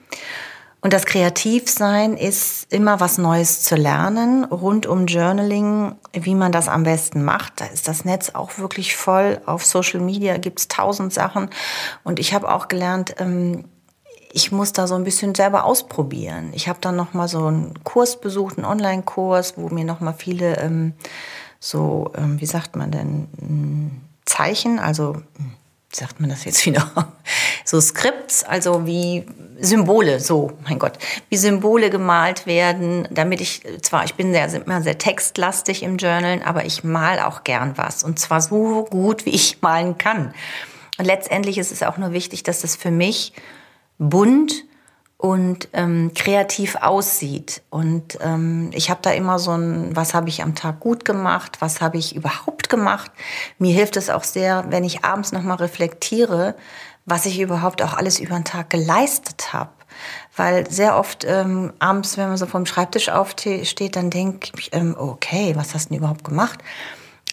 Und 0.84 0.92
das 0.92 1.06
Kreativsein 1.06 2.18
ist 2.18 2.72
immer 2.74 3.00
was 3.00 3.18
Neues 3.18 3.62
zu 3.64 3.76
lernen 3.78 4.44
rund 4.44 4.86
um 4.86 5.06
Journaling, 5.06 5.96
wie 6.12 6.36
man 6.36 6.52
das 6.52 6.68
am 6.68 6.84
besten 6.84 7.24
macht. 7.24 7.62
Da 7.62 7.66
ist 7.68 7.88
das 7.88 8.04
Netz 8.04 8.32
auch 8.32 8.58
wirklich 8.58 8.98
voll. 8.98 9.40
Auf 9.46 9.66
Social 9.66 10.02
Media 10.02 10.36
gibt's 10.38 10.68
tausend 10.68 11.14
Sachen. 11.14 11.50
Und 12.04 12.20
ich 12.20 12.34
habe 12.34 12.54
auch 12.54 12.68
gelernt, 12.68 13.16
ähm, 13.20 13.64
ich 14.34 14.52
muss 14.52 14.74
da 14.74 14.86
so 14.86 14.96
ein 14.96 15.06
bisschen 15.06 15.34
selber 15.36 15.64
ausprobieren. 15.64 16.52
Ich 16.52 16.68
habe 16.68 16.80
dann 16.82 16.98
noch 16.98 17.14
mal 17.14 17.30
so 17.30 17.46
einen 17.46 17.82
Kurs 17.86 18.20
besucht, 18.20 18.58
einen 18.58 18.66
Online-Kurs, 18.66 19.54
wo 19.56 19.70
mir 19.70 19.86
noch 19.86 20.02
mal 20.02 20.12
viele 20.12 20.58
ähm, 20.58 20.92
so, 21.62 22.12
ähm, 22.18 22.42
wie 22.42 22.46
sagt 22.46 22.76
man 22.76 22.92
denn, 22.92 24.02
Zeichen, 24.26 24.80
also 24.80 25.16
sagt 25.96 26.20
man 26.20 26.30
das 26.30 26.46
jetzt 26.46 26.66
wieder, 26.66 27.14
so 27.66 27.80
Skripts, 27.80 28.44
also 28.44 28.86
wie 28.86 29.26
Symbole, 29.60 30.20
so, 30.20 30.52
mein 30.68 30.80
Gott, 30.80 30.94
wie 31.30 31.38
Symbole 31.38 31.90
gemalt 31.90 32.46
werden, 32.46 33.08
damit 33.12 33.42
ich, 33.42 33.64
zwar, 33.82 34.04
ich 34.04 34.16
bin 34.16 34.34
sehr, 34.34 34.52
immer 34.54 34.82
sehr 34.82 34.98
textlastig 34.98 35.84
im 35.84 35.98
Journalen, 35.98 36.42
aber 36.42 36.66
ich 36.66 36.84
mal 36.84 37.20
auch 37.20 37.44
gern 37.44 37.78
was 37.78 38.04
und 38.04 38.20
zwar 38.20 38.42
so 38.42 38.86
gut, 38.90 39.26
wie 39.26 39.32
ich 39.32 39.62
malen 39.62 39.98
kann. 39.98 40.34
Und 40.98 41.06
letztendlich 41.06 41.58
ist 41.58 41.72
es 41.72 41.84
auch 41.84 41.98
nur 41.98 42.12
wichtig, 42.12 42.44
dass 42.44 42.62
das 42.62 42.76
für 42.76 42.92
mich 42.92 43.34
bunt 43.98 44.66
und 45.24 45.70
ähm, 45.72 46.12
kreativ 46.14 46.76
aussieht. 46.76 47.62
Und 47.70 48.20
ähm, 48.20 48.72
ich 48.74 48.90
habe 48.90 49.00
da 49.02 49.12
immer 49.12 49.40
so 49.40 49.52
ein, 49.52 49.96
was 49.96 50.14
habe 50.14 50.28
ich 50.28 50.44
am 50.44 50.54
Tag 50.54 50.82
gut 50.82 51.06
gemacht, 51.06 51.62
was 51.62 51.80
habe 51.80 51.98
ich 51.98 52.14
überhaupt 52.14 52.68
gemacht. 52.68 53.10
Mir 53.58 53.74
hilft 53.74 53.96
es 53.96 54.10
auch 54.10 54.26
sehr, 54.26 54.66
wenn 54.68 54.84
ich 54.84 55.06
abends 55.06 55.32
nochmal 55.32 55.56
reflektiere, 55.56 56.56
was 57.06 57.26
ich 57.26 57.40
überhaupt 57.40 57.82
auch 57.82 57.94
alles 57.94 58.20
über 58.20 58.36
den 58.36 58.44
Tag 58.44 58.70
geleistet 58.70 59.54
habe. 59.54 59.72
Weil 60.36 60.70
sehr 60.70 60.98
oft 60.98 61.24
ähm, 61.26 61.72
abends, 61.80 62.18
wenn 62.18 62.28
man 62.28 62.36
so 62.36 62.46
vom 62.46 62.66
Schreibtisch 62.66 63.08
aufsteht, 63.08 63.96
dann 63.96 64.10
denke 64.10 64.52
ich, 64.58 64.72
ähm, 64.74 64.94
okay, 65.00 65.54
was 65.56 65.74
hast 65.74 65.86
du 65.86 65.90
denn 65.92 66.00
überhaupt 66.00 66.26
gemacht? 66.26 66.60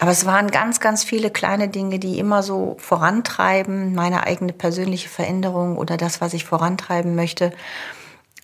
Aber 0.01 0.09
es 0.09 0.25
waren 0.25 0.49
ganz, 0.49 0.79
ganz 0.79 1.03
viele 1.03 1.29
kleine 1.29 1.67
Dinge, 1.67 1.99
die 1.99 2.17
immer 2.17 2.41
so 2.41 2.75
vorantreiben, 2.79 3.93
meine 3.93 4.23
eigene 4.23 4.51
persönliche 4.51 5.07
Veränderung 5.07 5.77
oder 5.77 5.95
das, 5.95 6.19
was 6.21 6.33
ich 6.33 6.43
vorantreiben 6.43 7.13
möchte, 7.13 7.51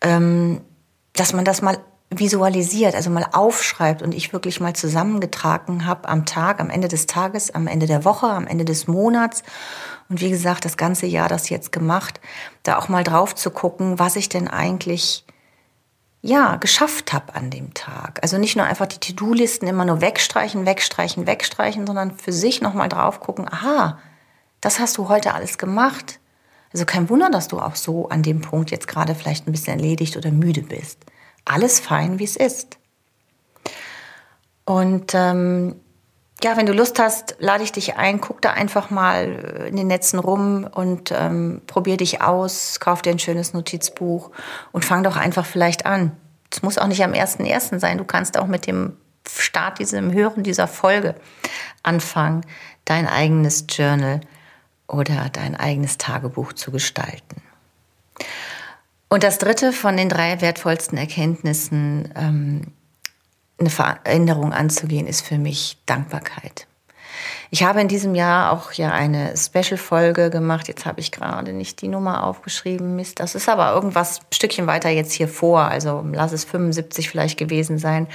ähm, 0.02 0.62
dass 1.14 1.34
man 1.34 1.46
das 1.46 1.64
mal 1.64 1.80
visualisiert, 2.12 2.94
also 2.94 3.10
mal 3.10 3.26
aufschreibt 3.32 4.04
und 4.04 4.14
ich 4.14 4.34
wirklich 4.34 4.60
mal 4.60 4.76
zusammengetragen 4.76 5.88
habe 5.88 6.08
am 6.10 6.28
Tag, 6.28 6.60
am 6.60 6.70
Ende 6.70 6.90
des 6.90 7.08
Tages, 7.08 7.50
am 7.50 7.66
Ende 7.66 7.88
der 7.88 8.06
Woche, 8.06 8.28
am 8.28 8.46
Ende 8.46 8.64
des 8.64 8.86
Monats. 8.86 9.42
Und 10.10 10.22
wie 10.22 10.30
gesagt, 10.30 10.64
das 10.64 10.78
ganze 10.78 11.08
Jahr 11.08 11.28
das 11.28 11.50
jetzt 11.50 11.72
gemacht, 11.72 12.22
da 12.62 12.78
auch 12.78 12.88
mal 12.88 13.04
drauf 13.04 13.34
zu 13.34 13.50
gucken, 13.50 13.98
was 13.98 14.16
ich 14.16 14.30
denn 14.30 14.48
eigentlich 14.48 15.26
ja, 16.22 16.56
geschafft 16.56 17.14
habe 17.14 17.36
an 17.36 17.50
dem 17.50 17.74
Tag. 17.74 18.20
Also 18.22 18.38
nicht 18.38 18.56
nur 18.56 18.66
einfach 18.66 18.88
die 18.88 19.00
To-Do-Listen 19.00 19.68
immer 19.68 19.86
nur 19.86 20.02
wegstreichen, 20.02 20.66
wegstreichen, 20.66 21.28
wegstreichen, 21.28 21.86
sondern 21.86 22.18
für 22.18 22.34
sich 22.34 22.62
nochmal 22.62 22.90
drauf 22.90 23.20
gucken, 23.20 23.48
aha, 23.50 24.00
das 24.62 24.80
hast 24.80 24.98
du 24.98 25.10
heute 25.10 25.34
alles 25.34 25.58
gemacht. 25.58 26.20
Also 26.74 26.86
kein 26.86 27.10
Wunder, 27.10 27.30
dass 27.30 27.48
du 27.48 27.60
auch 27.60 27.76
so 27.76 28.10
an 28.10 28.24
dem 28.24 28.42
Punkt 28.42 28.72
jetzt 28.72 28.88
gerade 28.88 29.16
vielleicht 29.16 29.48
ein 29.48 29.52
bisschen 29.52 29.80
erledigt 29.80 30.18
oder 30.18 30.32
müde 30.32 30.62
bist. 30.62 31.00
Alles 31.46 31.80
fein, 31.80 32.20
wie 32.20 32.26
es 32.26 32.36
ist. 32.36 32.78
Und 34.66 35.14
ähm, 35.14 35.80
ja, 36.44 36.56
wenn 36.56 36.68
du 36.68 36.74
Lust 36.74 37.00
hast, 37.00 37.36
lade 37.40 37.64
ich 37.64 37.72
dich 37.72 37.96
ein, 37.96 38.22
guck 38.22 38.42
da 38.42 38.52
einfach 38.52 38.90
mal 38.90 39.68
in 39.68 39.76
den 39.76 39.88
Netzen 39.88 40.20
rum 40.20 40.68
und 40.72 41.12
ähm, 41.12 41.62
probier 41.66 41.98
dich 41.98 42.22
aus, 42.22 42.80
kauf 42.80 43.02
dir 43.02 43.12
ein 43.12 43.20
schönes 43.20 43.54
Notizbuch 43.54 44.32
und 44.72 44.86
fang 44.86 45.04
doch 45.04 45.18
einfach 45.18 45.46
vielleicht 45.46 45.86
an. 45.86 46.16
Es 46.52 46.62
muss 46.62 46.78
auch 46.78 46.88
nicht 46.88 47.04
am 47.04 47.14
1.1. 47.14 47.80
sein, 47.80 47.98
du 47.98 48.06
kannst 48.06 48.38
auch 48.38 48.48
mit 48.48 48.68
dem 48.68 48.98
Start 49.28 49.80
diesem 49.80 50.14
Hören 50.14 50.44
dieser 50.44 50.68
Folge 50.68 51.16
anfangen, 51.84 52.46
dein 52.86 53.08
eigenes 53.08 53.66
Journal 53.70 54.22
oder 54.88 55.30
dein 55.34 55.56
eigenes 55.56 55.98
Tagebuch 55.98 56.54
zu 56.54 56.72
gestalten. 56.72 57.42
Und 59.10 59.24
das 59.24 59.38
dritte 59.38 59.74
von 59.74 59.98
den 59.98 60.10
drei 60.10 60.40
wertvollsten 60.42 60.98
Erkenntnissen 60.98 62.14
ähm, 62.16 62.74
eine 63.60 63.70
Veränderung 63.70 64.54
anzugehen, 64.54 65.08
ist 65.08 65.26
für 65.26 65.38
mich 65.38 65.78
Dankbarkeit. 65.86 66.68
Ich 67.50 67.64
habe 67.64 67.82
in 67.82 67.88
diesem 67.88 68.14
Jahr 68.14 68.52
auch 68.52 68.74
ja 68.74 68.92
eine 68.92 69.36
Special-Folge 69.38 70.30
gemacht. 70.30 70.68
Jetzt 70.68 70.86
habe 70.86 71.00
ich 71.00 71.12
gerade 71.12 71.54
nicht 71.54 71.82
die 71.82 71.88
Nummer 71.88 72.24
aufgeschrieben. 72.24 72.96
Mist, 72.96 73.20
das 73.20 73.36
ist 73.36 73.48
aber 73.48 73.74
irgendwas 73.74 74.20
ein 74.20 74.34
Stückchen 74.34 74.68
weiter 74.68 74.90
jetzt 74.90 75.14
hier 75.14 75.28
vor. 75.28 75.62
Also 75.62 76.04
lass 76.12 76.34
es 76.34 76.44
75 76.44 77.10
vielleicht 77.10 77.38
gewesen 77.38 77.78
sein. 77.78 78.08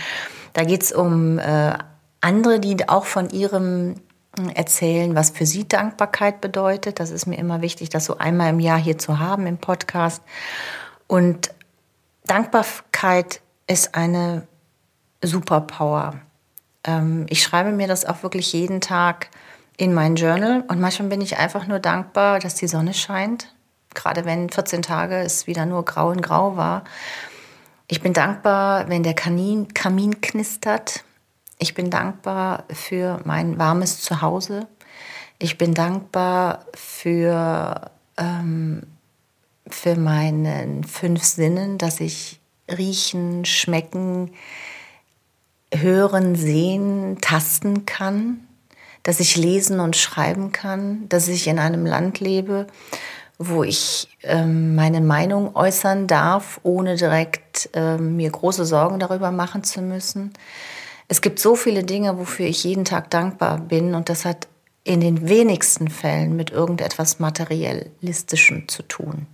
Da 0.52 0.64
geht 0.64 0.82
es 0.82 0.92
um 0.92 1.38
äh, 1.38 1.72
andere, 2.20 2.60
die 2.60 2.88
auch 2.88 3.06
von 3.06 3.30
ihrem 3.30 3.96
hm, 4.38 4.50
erzählen, 4.50 5.14
was 5.14 5.30
für 5.30 5.46
sie 5.46 5.66
Dankbarkeit 5.66 6.40
bedeutet. 6.40 7.00
Das 7.00 7.10
ist 7.10 7.26
mir 7.26 7.36
immer 7.36 7.62
wichtig, 7.62 7.88
das 7.88 8.04
so 8.04 8.18
einmal 8.18 8.50
im 8.50 8.60
Jahr 8.60 8.78
hier 8.78 8.98
zu 8.98 9.18
haben 9.18 9.46
im 9.46 9.56
Podcast. 9.56 10.22
Und 11.06 11.54
Dankbarkeit 12.24 13.40
ist 13.66 13.94
eine 13.94 14.46
Superpower. 15.22 16.14
Ähm, 16.84 17.26
ich 17.28 17.42
schreibe 17.42 17.72
mir 17.72 17.88
das 17.88 18.04
auch 18.04 18.22
wirklich 18.22 18.52
jeden 18.52 18.80
Tag 18.80 19.30
in 19.76 19.94
mein 19.94 20.16
Journal 20.16 20.64
und 20.68 20.80
manchmal 20.80 21.08
bin 21.08 21.20
ich 21.20 21.38
einfach 21.38 21.66
nur 21.66 21.78
dankbar, 21.78 22.38
dass 22.38 22.54
die 22.54 22.68
Sonne 22.68 22.94
scheint. 22.94 23.54
Gerade 23.94 24.24
wenn 24.24 24.50
14 24.50 24.82
Tage 24.82 25.16
es 25.16 25.46
wieder 25.46 25.66
nur 25.66 25.84
grau 25.84 26.12
in 26.12 26.22
grau 26.22 26.56
war. 26.56 26.84
Ich 27.88 28.00
bin 28.00 28.12
dankbar, 28.12 28.88
wenn 28.88 29.02
der 29.02 29.14
Kamin, 29.14 29.74
Kamin 29.74 30.20
knistert. 30.20 31.04
Ich 31.58 31.74
bin 31.74 31.90
dankbar 31.90 32.64
für 32.70 33.20
mein 33.24 33.58
warmes 33.58 34.00
Zuhause. 34.00 34.66
Ich 35.38 35.58
bin 35.58 35.74
dankbar 35.74 36.64
für, 36.74 37.90
ähm, 38.16 38.82
für 39.66 39.96
meinen 39.96 40.84
fünf 40.84 41.22
Sinnen, 41.22 41.78
dass 41.78 42.00
ich 42.00 42.40
riechen, 42.68 43.44
schmecken, 43.44 44.30
hören, 45.72 46.34
sehen, 46.34 47.18
tasten 47.20 47.86
kann, 47.86 48.40
dass 49.02 49.20
ich 49.20 49.36
lesen 49.36 49.80
und 49.80 49.96
schreiben 49.96 50.52
kann, 50.52 51.08
dass 51.08 51.28
ich 51.28 51.46
in 51.48 51.58
einem 51.58 51.86
Land 51.86 52.20
lebe, 52.20 52.66
wo 53.38 53.64
ich 53.64 54.08
ähm, 54.22 54.74
meine 54.74 55.00
Meinung 55.00 55.56
äußern 55.56 56.06
darf, 56.06 56.60
ohne 56.62 56.96
direkt 56.96 57.70
ähm, 57.72 58.16
mir 58.16 58.30
große 58.30 58.64
Sorgen 58.64 58.98
darüber 58.98 59.30
machen 59.32 59.64
zu 59.64 59.82
müssen. 59.82 60.32
Es 61.08 61.20
gibt 61.20 61.38
so 61.38 61.56
viele 61.56 61.82
Dinge, 61.82 62.18
wofür 62.18 62.46
ich 62.46 62.64
jeden 62.64 62.84
Tag 62.84 63.10
dankbar 63.10 63.58
bin 63.58 63.94
und 63.94 64.08
das 64.08 64.24
hat 64.24 64.46
in 64.84 65.00
den 65.00 65.28
wenigsten 65.28 65.88
Fällen 65.88 66.36
mit 66.36 66.50
irgendetwas 66.50 67.18
Materialistischem 67.18 68.68
zu 68.68 68.82
tun, 68.82 69.26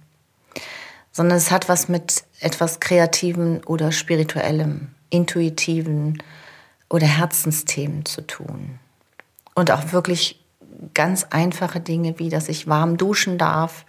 sondern 1.13 1.39
es 1.39 1.51
hat 1.51 1.69
was 1.69 1.89
mit 1.89 2.25
etwas 2.41 2.81
Kreativem 2.81 3.61
oder 3.67 3.93
Spirituellem 3.93 4.89
intuitiven 5.11 6.23
oder 6.89 7.07
Herzensthemen 7.07 8.05
zu 8.05 8.27
tun. 8.27 8.79
Und 9.55 9.71
auch 9.71 9.93
wirklich 9.93 10.45
ganz 10.95 11.27
einfache 11.31 11.81
Dinge, 11.81 12.19
wie 12.19 12.29
dass 12.29 12.49
ich 12.49 12.67
warm 12.67 12.97
duschen 12.97 13.39
darf, 13.39 13.85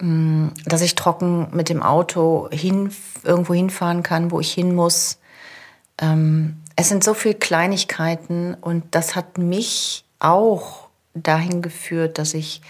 mm, 0.00 0.48
dass 0.64 0.80
ich 0.80 0.94
trocken 0.94 1.48
mit 1.52 1.68
dem 1.68 1.82
Auto 1.82 2.48
hin, 2.50 2.90
irgendwo 3.24 3.54
hinfahren 3.54 4.02
kann, 4.02 4.30
wo 4.30 4.40
ich 4.40 4.52
hin 4.52 4.74
muss. 4.74 5.18
Ähm, 5.98 6.58
es 6.76 6.88
sind 6.88 7.02
so 7.02 7.14
viele 7.14 7.34
Kleinigkeiten 7.34 8.54
und 8.54 8.84
das 8.94 9.16
hat 9.16 9.38
mich 9.38 10.04
auch 10.18 10.88
dahin 11.14 11.62
geführt, 11.62 12.18
dass 12.18 12.34
ich 12.34 12.60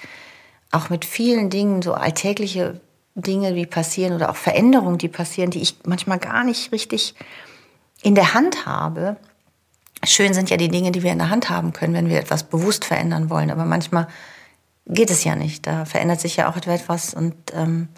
auch 0.71 0.91
mit 0.91 1.05
vielen 1.05 1.51
Dingen, 1.51 1.83
so 1.83 1.95
alltägliche 1.95 2.81
Dinge, 3.15 3.55
die 3.55 3.67
passieren 3.67 4.13
oder 4.13 4.31
auch 4.31 4.37
Veränderungen, 4.37 4.99
die 4.99 5.09
passieren, 5.09 5.51
die 5.51 5.63
ich 5.63 5.77
manchmal 5.85 6.19
gar 6.19 6.45
nicht 6.45 6.71
richtig 6.73 7.15
in 8.07 8.15
der 8.15 8.35
Hand 8.35 8.67
habe. 8.67 9.17
Schön 10.05 10.33
sind 10.33 10.49
ja 10.49 10.57
die 10.57 10.69
Dinge, 10.69 10.93
die 10.93 11.03
wir 11.03 11.11
in 11.11 11.19
der 11.19 11.29
Hand 11.29 11.51
haben 11.51 11.73
können, 11.73 11.93
wenn 11.93 12.09
wir 12.09 12.21
etwas 12.21 12.45
bewusst 12.45 12.85
verändern 12.85 13.31
wollen. 13.31 13.51
Aber 13.51 13.65
manchmal 13.65 14.07
geht 14.87 15.11
es 15.11 15.25
ja 15.25 15.35
nicht. 15.35 15.67
Da 15.67 15.85
verändert 15.87 16.21
sich 16.21 16.37
ja 16.37 16.49
auch 16.49 16.57
etwas 16.57 17.15
und 17.15 17.35
ähm, 17.53 17.89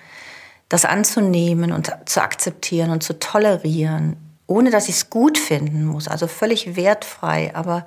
das 0.70 0.86
anzunehmen 0.86 1.72
und 1.72 1.92
zu 2.06 2.22
akzeptieren 2.22 2.88
und 2.90 3.02
zu 3.02 3.18
tolerieren, 3.18 4.16
ohne 4.46 4.70
dass 4.70 4.88
ich 4.88 4.94
es 4.94 5.10
gut 5.10 5.36
finden 5.36 5.84
muss, 5.84 6.08
also 6.08 6.26
völlig 6.26 6.74
wertfrei, 6.74 7.54
aber 7.54 7.84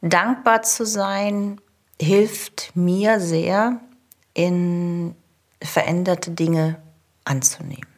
dankbar 0.00 0.62
zu 0.62 0.86
sein, 0.86 1.60
hilft 2.00 2.70
mir 2.74 3.20
sehr, 3.20 3.78
in 4.32 5.14
veränderte 5.62 6.30
Dinge 6.30 6.76
anzunehmen. 7.24 7.88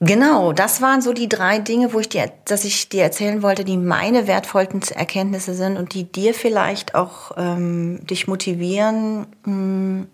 Genau, 0.00 0.52
das 0.52 0.80
waren 0.80 1.02
so 1.02 1.12
die 1.12 1.28
drei 1.28 1.58
Dinge, 1.58 1.92
wo 1.92 1.98
ich 1.98 2.08
dir, 2.08 2.30
dass 2.44 2.64
ich 2.64 2.88
dir 2.88 3.02
erzählen 3.02 3.42
wollte, 3.42 3.64
die 3.64 3.76
meine 3.76 4.28
wertvollsten 4.28 4.80
Erkenntnisse 4.96 5.54
sind 5.54 5.76
und 5.76 5.92
die 5.92 6.04
dir 6.04 6.34
vielleicht 6.34 6.94
auch 6.94 7.32
ähm, 7.36 8.06
dich 8.06 8.28
motivieren, 8.28 9.26
mh, 9.44 9.52
hm, 9.52 10.06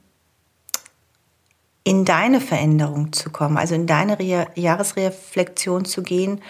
in 1.87 2.07
deine 2.07 2.41
Veränderung 2.41 3.13
zu 3.13 3.29
kommen, 3.29 3.59
also 3.59 3.75
in 3.75 3.87
deine 3.87 4.19
Re 4.19 4.47
Jahresreflexion 4.55 5.85
zu 5.85 6.03
gehen, 6.03 6.41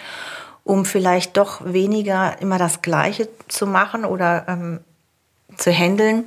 um 0.63 0.85
vielleicht 0.85 1.35
doch 1.35 1.61
weniger 1.65 2.41
immer 2.41 2.57
das 2.57 2.81
Gleiche 2.81 3.27
zu 3.49 3.67
machen 3.67 4.05
oder 4.05 4.45
ähm, 4.47 4.79
zu 5.57 5.71
handeln, 5.73 6.23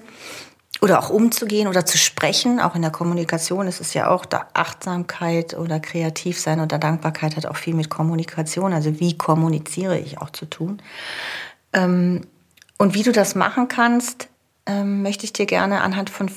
oder 0.80 0.98
auch 1.00 1.10
umzugehen 1.10 1.66
oder 1.66 1.84
zu 1.84 1.98
sprechen, 1.98 2.60
auch 2.60 2.74
in 2.74 2.82
der 2.82 2.90
Kommunikation 2.90 3.66
ist 3.66 3.80
es 3.80 3.94
ja 3.94 4.08
auch 4.08 4.26
Achtsamkeit 4.54 5.54
oder 5.54 5.80
kreativ 5.80 6.40
sein 6.40 6.60
oder 6.60 6.78
Dankbarkeit 6.78 7.36
hat 7.36 7.46
auch 7.46 7.56
viel 7.56 7.74
mit 7.74 7.90
Kommunikation, 7.90 8.72
also 8.72 9.00
wie 9.00 9.18
kommuniziere 9.18 9.98
ich 9.98 10.18
auch 10.18 10.30
zu 10.30 10.46
tun. 10.46 10.80
Ähm, 11.72 12.22
und 12.78 12.94
wie 12.94 13.02
du 13.02 13.10
das 13.10 13.34
machen 13.34 13.66
kannst, 13.66 14.28
ähm, 14.66 15.02
möchte 15.02 15.24
ich 15.24 15.32
dir 15.32 15.46
gerne 15.46 15.80
anhand 15.80 16.10
von 16.10 16.30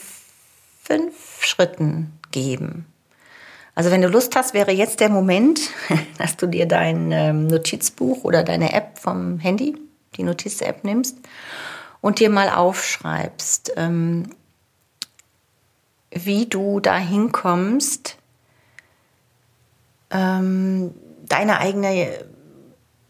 fünf 0.82 1.44
Schritten 1.44 2.12
geben. 2.32 2.88
Also 3.76 3.92
wenn 3.92 4.02
du 4.02 4.08
Lust 4.08 4.36
hast, 4.36 4.54
wäre 4.54 4.72
jetzt 4.72 5.00
der 5.00 5.10
Moment, 5.10 5.60
dass 6.18 6.36
du 6.36 6.48
dir 6.48 6.66
dein 6.66 7.12
ähm, 7.12 7.48
Notizbuch 7.48 8.24
oder 8.24 8.44
deine 8.44 8.74
App 8.74 8.98
vom 8.98 9.40
Handy, 9.40 9.78
die 10.18 10.24
Notiz-App 10.24 10.84
nimmst 10.84 11.18
und 12.02 12.20
dir 12.20 12.30
mal 12.30 12.50
aufschreibst, 12.50 13.74
ähm, 13.78 14.30
wie 16.12 16.48
du 16.48 16.80
dahin 16.80 17.32
kommst, 17.32 18.18
ähm, 20.10 20.94
deine 21.28 21.60
eigene, 21.60 22.26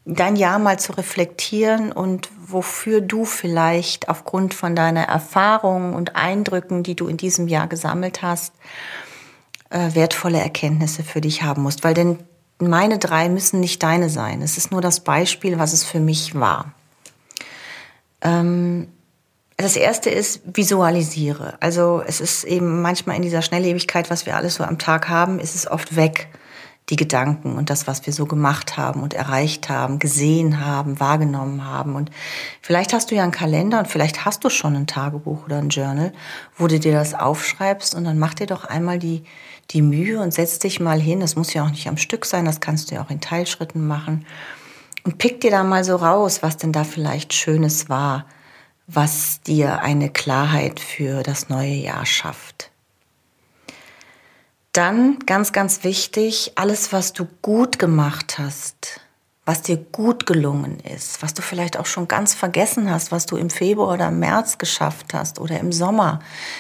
dein 0.06 0.36
Jahr 0.36 0.60
mal 0.60 0.77
zu 0.77 0.93
reflektieren 0.93 1.91
und 1.91 2.30
wofür 2.45 3.01
du 3.01 3.25
vielleicht 3.25 4.10
aufgrund 4.10 4.54
von 4.54 4.75
deiner 4.75 5.04
Erfahrungen 5.04 5.95
und 5.95 6.15
Eindrücken, 6.15 6.84
die 6.84 6.95
du 6.95 7.08
in 7.08 7.17
diesem 7.17 7.47
Jahr 7.47 7.67
gesammelt 7.67 8.21
hast, 8.21 8.54
äh, 9.69 9.95
wertvolle 9.95 10.39
Erkenntnisse 10.39 11.04
für 11.04 11.21
dich 11.21 11.41
haben 11.43 11.63
musst. 11.63 11.84
Weil 11.84 11.93
denn 11.93 12.19
meine 12.60 12.99
drei 12.99 13.30
müssen 13.30 13.60
nicht 13.60 13.82
deine 13.82 14.10
sein. 14.10 14.43
Es 14.43 14.58
ist 14.58 14.71
nur 14.71 14.82
das 14.82 14.99
Beispiel, 14.99 15.58
was 15.58 15.73
es 15.73 15.84
für 15.84 15.99
mich 15.99 16.36
war. 16.36 16.73
Ähm, 18.21 18.88
das 19.57 19.75
erste 19.75 20.10
ist, 20.10 20.41
visualisiere. 20.45 21.55
Also 21.60 22.01
es 22.05 22.19
ist 22.19 22.43
eben 22.43 22.81
manchmal 22.81 23.15
in 23.15 23.21
dieser 23.21 23.41
Schnelllebigkeit, 23.41 24.10
was 24.10 24.25
wir 24.25 24.36
alles 24.36 24.55
so 24.55 24.63
am 24.63 24.79
Tag 24.79 25.07
haben, 25.07 25.39
ist 25.39 25.55
es 25.55 25.69
oft 25.69 25.95
weg, 25.95 26.29
die 26.89 26.95
Gedanken 26.95 27.55
und 27.55 27.69
das, 27.69 27.88
was 27.88 28.05
wir 28.05 28.12
so 28.12 28.25
gemacht 28.25 28.75
haben 28.75 29.03
und 29.03 29.13
erreicht 29.13 29.69
haben, 29.69 29.99
gesehen 29.99 30.65
haben, 30.65 30.99
wahrgenommen 30.99 31.65
haben. 31.65 31.95
Und 31.95 32.10
vielleicht 32.62 32.91
hast 32.91 33.12
du 33.12 33.15
ja 33.15 33.23
einen 33.23 33.31
Kalender 33.31 33.79
und 33.79 33.88
vielleicht 33.88 34.25
hast 34.25 34.43
du 34.43 34.49
schon 34.49 34.75
ein 34.75 34.88
Tagebuch 34.88 35.45
oder 35.45 35.60
ein 35.60 35.69
Journal, 35.69 36.12
wo 36.57 36.67
du 36.67 36.79
dir 36.79 36.93
das 36.93 37.13
aufschreibst 37.13 37.95
und 37.95 38.03
dann 38.03 38.19
mach 38.19 38.34
dir 38.34 38.47
doch 38.47 38.65
einmal 38.65 38.99
die, 38.99 39.23
die 39.69 39.81
Mühe 39.81 40.19
und 40.19 40.34
setz 40.34 40.60
dich 40.60 40.79
mal 40.79 40.99
hin. 40.99 41.19
Das 41.21 41.36
muss 41.36 41.53
ja 41.53 41.63
auch 41.63 41.69
nicht 41.69 41.88
am 41.88 41.97
Stück 41.97 42.25
sein, 42.25 42.45
das 42.45 42.60
kannst 42.60 42.91
du 42.91 42.95
ja 42.95 43.03
auch 43.03 43.10
in 43.10 43.21
Teilschritten 43.21 43.86
machen. 43.86 44.25
Und 45.03 45.17
pick 45.17 45.41
dir 45.41 45.51
da 45.51 45.63
mal 45.63 45.83
so 45.83 45.95
raus, 45.95 46.43
was 46.43 46.57
denn 46.57 46.71
da 46.71 46.83
vielleicht 46.83 47.33
Schönes 47.33 47.89
war 47.89 48.25
was 48.93 49.41
dir 49.41 49.79
eine 49.81 50.09
Klarheit 50.09 50.79
für 50.79 51.23
das 51.23 51.49
neue 51.49 51.73
Jahr 51.73 52.05
schafft. 52.05 52.71
Dann 54.73 55.19
ganz, 55.25 55.51
ganz 55.51 55.83
wichtig, 55.83 56.53
alles, 56.55 56.93
was 56.93 57.13
du 57.13 57.27
gut 57.41 57.77
gemacht 57.79 58.37
hast, 58.37 59.01
was 59.45 59.61
dir 59.61 59.77
gut 59.77 60.25
gelungen 60.25 60.79
ist, 60.79 61.21
was 61.21 61.33
du 61.33 61.41
vielleicht 61.41 61.77
auch 61.77 61.85
schon 61.85 62.07
ganz 62.07 62.33
vergessen 62.33 62.89
hast, 62.89 63.11
was 63.11 63.25
du 63.25 63.37
im 63.37 63.49
Februar 63.49 63.93
oder 63.93 64.07
im 64.07 64.19
März 64.19 64.57
geschafft 64.57 65.13
hast 65.13 65.39
oder 65.39 65.59
im 65.59 65.71
Sommer. 65.71 66.19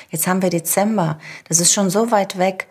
Jetzt 0.09 0.27
haben 0.27 0.41
wir 0.41 0.49
Dezember, 0.49 1.19
das 1.47 1.59
ist 1.59 1.73
schon 1.73 1.89
so 1.89 2.11
weit 2.11 2.37
weg. 2.37 2.67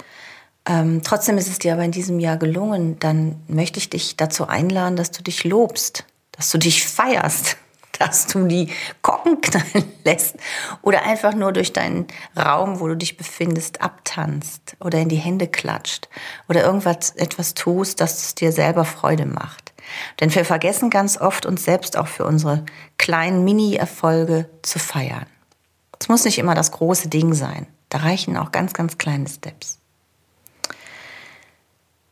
Ähm, 0.66 1.02
trotzdem 1.02 1.38
ist 1.38 1.48
es 1.48 1.58
dir 1.58 1.72
aber 1.72 1.84
in 1.84 1.92
diesem 1.92 2.20
Jahr 2.20 2.36
gelungen. 2.36 2.98
Dann 2.98 3.42
möchte 3.48 3.78
ich 3.78 3.90
dich 3.90 4.16
dazu 4.16 4.46
einladen, 4.46 4.96
dass 4.96 5.10
du 5.10 5.22
dich 5.22 5.44
lobst, 5.44 6.04
dass 6.32 6.50
du 6.50 6.58
dich 6.58 6.86
feierst, 6.86 7.56
dass 7.98 8.26
du 8.26 8.46
die 8.46 8.68
Kocken 9.02 9.40
knallen 9.42 9.92
lässt 10.04 10.36
oder 10.82 11.02
einfach 11.02 11.34
nur 11.34 11.52
durch 11.52 11.72
deinen 11.72 12.06
Raum, 12.36 12.80
wo 12.80 12.88
du 12.88 12.96
dich 12.96 13.16
befindest, 13.16 13.80
abtanzt 13.80 14.76
oder 14.80 14.98
in 14.98 15.08
die 15.08 15.16
Hände 15.16 15.48
klatscht 15.48 16.08
oder 16.48 16.62
irgendwas 16.62 17.10
etwas 17.10 17.54
tust, 17.54 18.00
das 18.00 18.34
dir 18.34 18.52
selber 18.52 18.84
Freude 18.84 19.26
macht. 19.26 19.72
Denn 20.20 20.32
wir 20.34 20.44
vergessen 20.44 20.88
ganz 20.88 21.18
oft, 21.18 21.46
uns 21.46 21.64
selbst 21.64 21.96
auch 21.96 22.06
für 22.06 22.24
unsere 22.24 22.64
kleinen 22.96 23.44
Mini-Erfolge 23.44 24.48
zu 24.62 24.78
feiern. 24.78 25.26
Es 25.98 26.08
muss 26.08 26.24
nicht 26.24 26.38
immer 26.38 26.54
das 26.54 26.70
große 26.70 27.08
Ding 27.08 27.34
sein. 27.34 27.66
Da 27.88 27.98
reichen 27.98 28.36
auch 28.36 28.52
ganz, 28.52 28.72
ganz 28.72 28.98
kleine 28.98 29.28
Steps. 29.28 29.79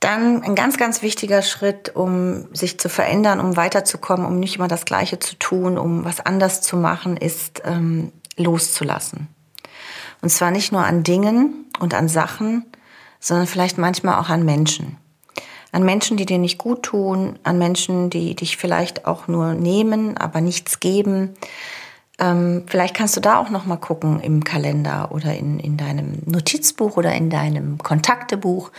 Dann 0.01 0.43
ein 0.43 0.55
ganz, 0.55 0.77
ganz 0.77 1.03
wichtiger 1.03 1.43
Schritt, 1.43 1.97
um 1.97 2.55
sich 2.55 2.79
zu 2.79 2.89
verändern, 2.89 3.41
um 3.41 3.57
weiterzukommen, 3.57 4.27
um 4.27 4.39
nicht 4.39 4.57
immer 4.57 4.69
das 4.69 4.85
Gleiche 4.85 5.19
zu 5.19 5.37
tun, 5.37 5.77
um 5.77 6.05
was 6.05 6.21
anders 6.21 6.63
zu 6.63 6.77
machen, 6.77 7.17
ist 7.17 7.63
ähm, 7.65 8.13
loszulassen. 8.37 9.27
Und 10.23 10.31
zwar 10.31 10.51
nicht 10.51 10.73
nur 10.73 10.85
an 10.85 11.03
Dingen 11.03 11.67
und 11.81 11.95
an 11.95 12.09
Sachen, 12.09 12.65
sondern 13.21 13.47
vielleicht 13.47 13.79
manchmal 13.79 14.21
auch 14.21 14.29
an 14.29 14.45
Menschen. 14.45 14.97
An 15.73 15.85
Menschen, 15.85 16.17
die 16.17 16.27
dir 16.27 16.39
nicht 16.39 16.59
gut 16.59 16.85
tun, 16.85 17.39
an 17.43 17.59
Menschen, 17.59 18.09
die 18.09 18.35
dich 18.35 18.57
vielleicht 18.57 19.05
auch 19.07 19.29
nur 19.29 19.55
nehmen, 19.55 20.17
aber 20.17 20.41
nichts 20.41 20.81
geben. 20.81 21.35
Ähm, 22.19 22.65
vielleicht 22.67 22.95
kannst 22.95 23.17
du 23.17 23.21
da 23.21 23.39
auch 23.39 23.51
noch 23.51 23.67
mal 23.67 23.77
gucken 23.77 24.21
im 24.21 24.45
Kalender 24.45 25.11
oder 25.13 25.35
in, 25.35 25.61
in 25.61 25.77
deinem 25.77 26.23
Notizbuch 26.25 26.97
oder 26.97 27.15
in 27.15 27.31
deinem 27.31 27.79
Kontaktebuch 27.79 28.71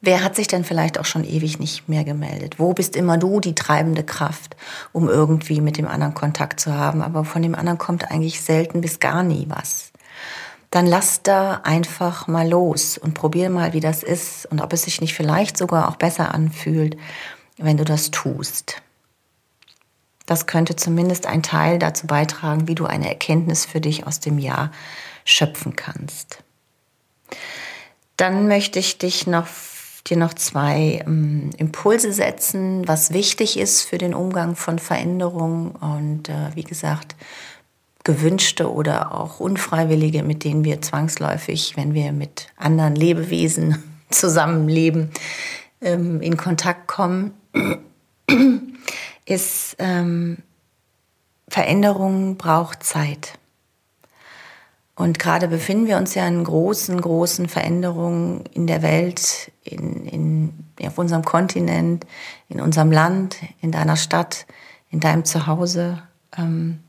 Wer 0.00 0.22
hat 0.22 0.36
sich 0.36 0.46
denn 0.46 0.64
vielleicht 0.64 0.98
auch 0.98 1.04
schon 1.04 1.24
ewig 1.24 1.58
nicht 1.58 1.88
mehr 1.88 2.04
gemeldet? 2.04 2.58
Wo 2.58 2.72
bist 2.72 2.94
immer 2.94 3.18
du 3.18 3.40
die 3.40 3.56
treibende 3.56 4.04
Kraft, 4.04 4.56
um 4.92 5.08
irgendwie 5.08 5.60
mit 5.60 5.76
dem 5.76 5.88
anderen 5.88 6.14
Kontakt 6.14 6.60
zu 6.60 6.72
haben? 6.72 7.02
Aber 7.02 7.24
von 7.24 7.42
dem 7.42 7.56
anderen 7.56 7.78
kommt 7.78 8.10
eigentlich 8.10 8.40
selten 8.40 8.80
bis 8.80 9.00
gar 9.00 9.24
nie 9.24 9.46
was. 9.48 9.90
Dann 10.70 10.86
lass 10.86 11.22
da 11.22 11.62
einfach 11.64 12.28
mal 12.28 12.48
los 12.48 12.96
und 12.96 13.14
probier 13.14 13.50
mal, 13.50 13.72
wie 13.72 13.80
das 13.80 14.02
ist 14.02 14.46
und 14.46 14.60
ob 14.60 14.72
es 14.72 14.82
sich 14.82 15.00
nicht 15.00 15.14
vielleicht 15.14 15.56
sogar 15.56 15.88
auch 15.88 15.96
besser 15.96 16.32
anfühlt, 16.32 16.96
wenn 17.56 17.76
du 17.76 17.84
das 17.84 18.10
tust. 18.10 18.82
Das 20.26 20.46
könnte 20.46 20.76
zumindest 20.76 21.26
ein 21.26 21.42
Teil 21.42 21.78
dazu 21.78 22.06
beitragen, 22.06 22.68
wie 22.68 22.74
du 22.74 22.84
eine 22.84 23.08
Erkenntnis 23.08 23.64
für 23.64 23.80
dich 23.80 24.06
aus 24.06 24.20
dem 24.20 24.38
Jahr 24.38 24.70
schöpfen 25.24 25.74
kannst. 25.74 26.44
Dann 28.18 28.46
möchte 28.46 28.78
ich 28.78 28.98
dich 28.98 29.26
noch 29.26 29.46
dir 30.04 30.16
noch 30.16 30.34
zwei 30.34 31.02
ähm, 31.06 31.50
Impulse 31.58 32.12
setzen, 32.12 32.86
was 32.86 33.12
wichtig 33.12 33.58
ist 33.58 33.82
für 33.82 33.98
den 33.98 34.14
Umgang 34.14 34.56
von 34.56 34.78
Veränderungen 34.78 35.72
und 35.72 36.28
äh, 36.28 36.54
wie 36.54 36.64
gesagt, 36.64 37.16
gewünschte 38.04 38.72
oder 38.72 39.14
auch 39.14 39.38
unfreiwillige, 39.38 40.22
mit 40.22 40.44
denen 40.44 40.64
wir 40.64 40.80
zwangsläufig, 40.80 41.76
wenn 41.76 41.92
wir 41.92 42.12
mit 42.12 42.48
anderen 42.56 42.94
Lebewesen 42.94 43.82
zusammenleben, 44.10 45.10
ähm, 45.80 46.22
in 46.22 46.36
Kontakt 46.36 46.86
kommen, 46.86 47.32
ist 49.26 49.76
ähm, 49.78 50.38
Veränderung 51.48 52.36
braucht 52.36 52.82
Zeit. 52.82 53.38
Und 54.98 55.18
gerade 55.20 55.46
befinden 55.46 55.86
wir 55.86 55.96
uns 55.96 56.16
ja 56.16 56.26
in 56.26 56.42
großen, 56.42 57.00
großen 57.00 57.48
Veränderungen 57.48 58.42
in 58.52 58.66
der 58.66 58.82
Welt, 58.82 59.52
in, 59.62 60.04
in, 60.06 60.52
auf 60.82 60.98
unserem 60.98 61.24
Kontinent, 61.24 62.04
in 62.48 62.60
unserem 62.60 62.90
Land, 62.90 63.36
in 63.60 63.70
deiner 63.70 63.96
Stadt, 63.96 64.44
in 64.90 64.98
deinem 64.98 65.24
Zuhause. 65.24 66.02
Ähm, 66.36 66.80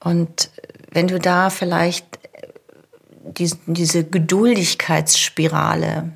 und 0.00 0.50
wenn 0.90 1.06
du 1.06 1.20
da 1.20 1.50
vielleicht 1.50 2.18
diese 3.24 4.02
Geduldigkeitsspirale 4.02 6.10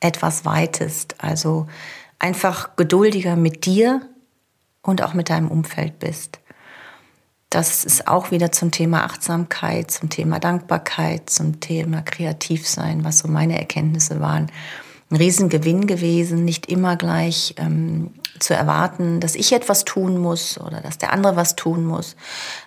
etwas 0.00 0.46
weitest, 0.46 1.16
also 1.18 1.66
einfach 2.18 2.74
geduldiger 2.74 3.36
mit 3.36 3.66
dir 3.66 4.00
und 4.80 5.02
auch 5.02 5.12
mit 5.12 5.28
deinem 5.28 5.50
Umfeld 5.50 5.98
bist, 5.98 6.39
das 7.50 7.84
ist 7.84 8.06
auch 8.06 8.30
wieder 8.30 8.52
zum 8.52 8.70
Thema 8.70 9.04
Achtsamkeit, 9.04 9.90
zum 9.90 10.08
Thema 10.08 10.38
Dankbarkeit, 10.38 11.28
zum 11.28 11.58
Thema 11.58 12.00
Kreativsein, 12.00 13.04
was 13.04 13.18
so 13.18 13.28
meine 13.28 13.58
Erkenntnisse 13.58 14.20
waren. 14.20 14.50
Ein 15.10 15.16
Riesengewinn 15.16 15.88
gewesen, 15.88 16.44
nicht 16.44 16.66
immer 16.66 16.96
gleich 16.96 17.56
ähm, 17.58 18.14
zu 18.38 18.54
erwarten, 18.54 19.18
dass 19.18 19.34
ich 19.34 19.52
etwas 19.52 19.84
tun 19.84 20.18
muss 20.18 20.60
oder 20.60 20.80
dass 20.80 20.98
der 20.98 21.12
andere 21.12 21.34
was 21.34 21.56
tun 21.56 21.84
muss, 21.84 22.14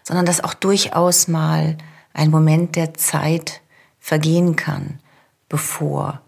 sondern 0.04 0.26
dass 0.26 0.43
auch 0.43 0.54
durchaus 0.54 1.30
mal 1.30 1.78
ein 2.13 2.30
Moment 2.30 2.76
der 2.76 2.93
Zeit 2.93 3.62
vergehen 4.00 4.58
kann, 4.58 5.00
bevor 5.48 6.22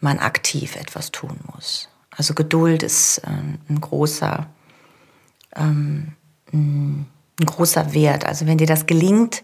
man 0.00 0.18
aktiv 0.18 0.76
etwas 0.76 1.12
tun 1.12 1.38
muss. 1.54 1.90
Also 2.10 2.32
Geduld 2.32 2.82
ist 2.82 3.20
ähm, 3.26 3.58
ein 3.68 3.82
großer 3.82 4.46
ähm, 5.54 6.14
ein 7.40 7.46
großer 7.46 7.92
Wert. 7.94 8.24
Also 8.24 8.46
wenn 8.46 8.58
dir 8.58 8.66
das 8.66 8.86
gelingt, 8.86 9.42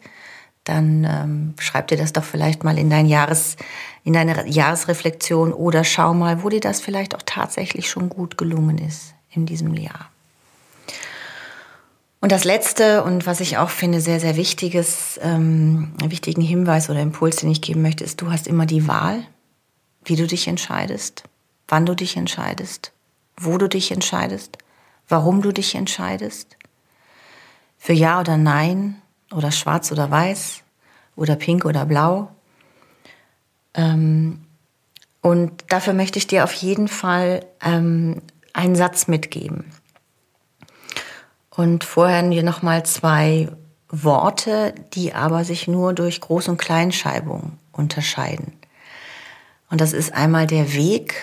dann 0.65 1.05
ähm, 1.05 1.55
schreib 1.59 1.89
dir 1.89 1.99
das 1.99 2.13
doch 2.13 2.25
vielleicht 2.25 2.65
mal 2.65 2.79
in, 2.79 2.89
dein 2.89 3.07
Jahres, 3.07 3.57
in 4.03 4.15
deine 4.15 4.49
Jahresreflexion 4.49 5.53
oder 5.53 5.85
schau 5.85 6.15
mal, 6.15 6.43
wo 6.43 6.49
dir 6.49 6.61
das 6.61 6.81
vielleicht 6.81 7.15
auch 7.15 7.23
tatsächlich 7.25 7.91
schon 7.91 8.09
gut 8.09 8.39
gelungen 8.39 8.79
ist 8.79 9.15
in 9.31 9.47
diesem 9.47 9.75
Jahr. 9.75 10.11
Und 12.21 12.33
das 12.33 12.45
Letzte 12.45 13.05
und 13.05 13.27
was 13.27 13.41
ich 13.41 13.59
auch 13.59 13.69
finde 13.69 14.01
sehr, 14.01 14.19
sehr 14.19 14.37
wichtiges, 14.37 15.21
ähm, 15.23 15.93
wichtigen 16.03 16.41
Hinweis 16.41 16.89
oder 16.89 17.01
Impuls, 17.01 17.37
den 17.37 17.51
ich 17.51 17.61
geben 17.61 17.83
möchte, 17.83 18.03
ist, 18.03 18.23
du 18.23 18.33
hast 18.33 18.47
immer 18.47 18.65
die 18.65 18.89
Wahl, 18.89 19.27
wie 20.07 20.17
du 20.17 20.27
dich 20.27 20.49
entscheidest, 20.49 21.25
wann 21.69 21.85
du 21.85 21.95
dich 21.95 22.17
entscheidest, 22.17 22.93
wo 23.37 23.59
du 23.59 23.69
dich 23.69 23.93
entscheidest, 23.93 24.57
warum 25.07 25.43
du 25.43 25.53
dich 25.53 25.75
entscheidest 25.75 26.57
für 27.85 27.93
Ja 27.93 28.19
oder 28.19 28.39
Nein 28.39 28.97
oder 29.31 29.53
Schwarz 29.53 29.93
oder 29.93 30.11
Weiß 30.11 30.63
oder 31.17 31.37
Pink 31.37 31.67
oder 31.67 31.85
Blau. 31.85 32.31
Ähm, 33.75 34.43
und 35.21 35.65
dafür 35.69 35.93
möchte 35.93 36.19
ich 36.19 36.27
dir 36.27 36.45
auf 36.45 36.55
jeden 36.55 36.89
Fall 36.89 37.45
ähm, 37.63 38.23
einen 38.55 38.75
Satz 38.75 39.07
mitgeben. 39.07 39.71
Und 41.51 41.85
vorher 41.85 42.27
hier 42.31 42.43
nochmal 42.43 42.87
zwei 42.87 43.51
Worte, 43.91 44.75
die 44.95 45.13
aber 45.13 45.45
sich 45.45 45.69
nur 45.69 45.93
durch 45.93 46.21
Groß- 46.21 46.49
und 46.49 46.57
Kleinschreibung 46.57 47.59
unterscheiden. 47.71 48.55
Und 49.69 49.83
das 49.83 49.93
ist 49.93 50.15
einmal 50.15 50.47
der 50.47 50.73
Weg 50.73 51.17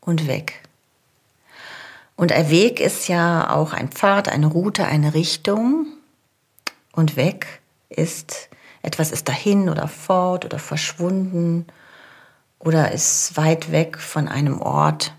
und 0.00 0.26
weg. 0.28 0.63
Und 2.16 2.32
ein 2.32 2.48
Weg 2.50 2.80
ist 2.80 3.08
ja 3.08 3.50
auch 3.50 3.72
ein 3.72 3.88
Pfad, 3.88 4.28
eine 4.28 4.46
Route, 4.46 4.86
eine 4.86 5.14
Richtung. 5.14 5.86
Und 6.92 7.16
weg 7.16 7.60
ist, 7.88 8.48
etwas 8.82 9.10
ist 9.10 9.28
dahin 9.28 9.68
oder 9.68 9.88
fort 9.88 10.44
oder 10.44 10.58
verschwunden 10.58 11.66
oder 12.58 12.92
ist 12.92 13.36
weit 13.36 13.72
weg 13.72 13.98
von 13.98 14.28
einem 14.28 14.60
Ort 14.60 15.12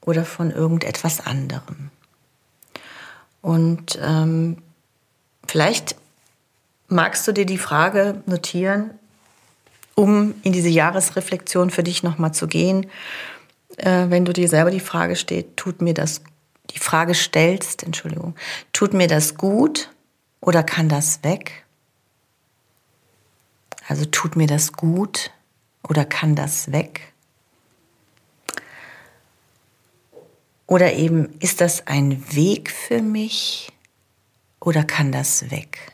oder 0.00 0.24
von 0.24 0.50
irgendetwas 0.50 1.24
anderem. 1.24 1.90
Und 3.42 3.98
ähm, 4.02 4.58
vielleicht 5.46 5.96
magst 6.88 7.26
du 7.26 7.32
dir 7.32 7.46
die 7.46 7.58
Frage 7.58 8.22
notieren, 8.26 8.90
um 9.94 10.34
in 10.42 10.52
diese 10.52 10.68
Jahresreflexion 10.68 11.70
für 11.70 11.82
dich 11.82 12.02
nochmal 12.02 12.32
zu 12.32 12.46
gehen, 12.46 12.86
wenn 13.82 14.24
du 14.24 14.32
dir 14.32 14.48
selber 14.48 14.70
die 14.70 14.80
Frage 14.80 15.16
steht, 15.16 15.56
tut 15.56 15.80
mir 15.80 15.94
das, 15.94 16.22
die 16.70 16.78
Frage 16.78 17.14
stellst, 17.14 17.82
Entschuldigung, 17.82 18.34
tut 18.72 18.94
mir 18.94 19.06
das 19.06 19.36
gut 19.36 19.90
oder 20.40 20.62
kann 20.62 20.88
das 20.88 21.22
weg? 21.22 21.64
Also 23.88 24.04
tut 24.04 24.36
mir 24.36 24.46
das 24.46 24.72
gut 24.72 25.30
oder 25.88 26.04
kann 26.04 26.34
das 26.34 26.70
weg? 26.72 27.12
Oder 30.66 30.92
eben, 30.92 31.34
ist 31.40 31.60
das 31.60 31.88
ein 31.88 32.22
Weg 32.32 32.70
für 32.70 33.02
mich 33.02 33.72
oder 34.60 34.84
kann 34.84 35.10
das 35.10 35.50
weg? 35.50 35.92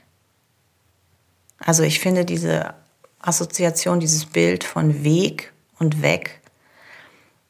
Also 1.59 1.83
ich 1.83 2.01
finde 2.01 2.27
diese 2.27 2.75
Assoziation, 3.21 4.01
dieses 4.01 4.27
Bild 4.27 4.65
von 4.65 5.03
Weg 5.03 5.53
und 5.79 6.03
weg, 6.03 6.43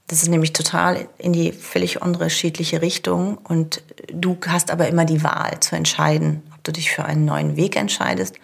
das 0.09 0.23
ist 0.23 0.29
nämlich 0.29 0.53
total 0.53 1.09
in 1.19 1.33
die 1.33 1.53
völlig 1.53 2.01
unterschiedliche 2.01 2.81
Richtung 2.81 3.38
und 3.38 3.83
du 4.12 4.37
hast 4.47 4.71
aber 4.71 4.88
immer 4.88 5.05
die 5.05 5.25
Wahl 5.25 5.59
zu 5.61 5.75
entscheiden, 5.75 6.42
ob 6.55 6.62
du 6.64 6.73
dich 6.73 6.90
für 6.90 7.05
einen 7.05 7.25
neuen 7.25 7.57
Weg 7.57 7.77
entscheidest 7.77 8.37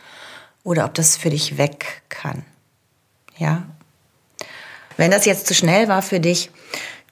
oder 0.64 0.84
ob 0.84 0.94
das 0.94 1.16
für 1.16 1.30
dich 1.30 1.58
weg 1.58 2.02
kann. 2.08 2.44
Ja? 3.36 3.64
Wenn 4.96 5.10
das 5.10 5.24
jetzt 5.24 5.46
zu 5.46 5.54
schnell 5.54 5.88
war 5.88 6.02
für 6.02 6.20
dich, 6.20 6.50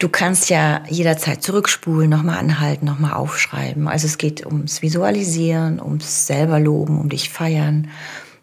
Du 0.01 0.09
kannst 0.09 0.49
ja 0.49 0.83
jederzeit 0.89 1.43
zurückspulen, 1.43 2.09
nochmal 2.09 2.39
anhalten, 2.39 2.87
nochmal 2.87 3.13
aufschreiben. 3.13 3.87
Also 3.87 4.07
es 4.07 4.17
geht 4.17 4.47
ums 4.47 4.81
Visualisieren, 4.81 5.79
ums 5.79 6.27
selber 6.27 6.59
loben, 6.59 6.99
um 6.99 7.11
dich 7.11 7.29
feiern, 7.29 7.91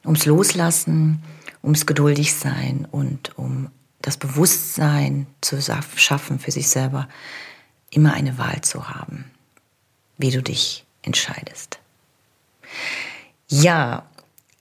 ums 0.06 0.28
Loslassen, 0.28 1.24
ums 1.64 1.88
geduldig 1.88 2.36
sein 2.36 2.88
und 2.92 3.36
um 3.40 3.72
das 4.02 4.18
Bewusstsein 4.18 5.28
zu 5.42 5.60
schaffen 5.96 6.40
für 6.40 6.52
sich 6.52 6.70
selber, 6.70 7.08
immer 7.90 8.14
eine 8.14 8.38
Wahl 8.38 8.62
zu 8.62 8.90
haben, 8.90 9.26
wie 10.18 10.32
du 10.32 10.42
dich 10.42 10.86
entscheidest. 11.02 11.80
Ja, 13.48 14.04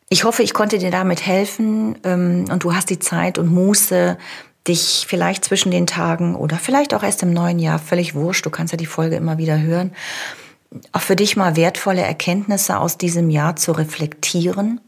ich 0.08 0.24
hoffe, 0.24 0.42
ich 0.42 0.54
konnte 0.54 0.78
dir 0.78 0.90
damit 0.90 1.26
helfen 1.26 1.98
ähm, 2.04 2.46
und 2.50 2.62
du 2.62 2.74
hast 2.74 2.90
die 2.90 3.00
Zeit 3.00 3.38
und 3.38 3.52
Muße, 3.52 4.16
dich 4.68 5.06
vielleicht 5.08 5.44
zwischen 5.44 5.70
den 5.70 5.86
Tagen 5.86 6.34
oder 6.34 6.56
vielleicht 6.56 6.94
auch 6.94 7.02
erst 7.02 7.22
im 7.22 7.32
neuen 7.32 7.58
Jahr, 7.58 7.78
völlig 7.78 8.14
wurscht, 8.14 8.46
du 8.46 8.50
kannst 8.50 8.72
ja 8.72 8.76
die 8.76 8.86
Folge 8.86 9.16
immer 9.16 9.38
wieder 9.38 9.60
hören, 9.60 9.92
auch 10.92 11.00
für 11.00 11.16
dich 11.16 11.36
mal 11.36 11.56
wertvolle 11.56 12.02
Erkenntnisse 12.02 12.78
aus 12.78 12.98
diesem 12.98 13.30
Jahr 13.30 13.56
zu 13.56 13.72
reflektieren. 13.72 14.80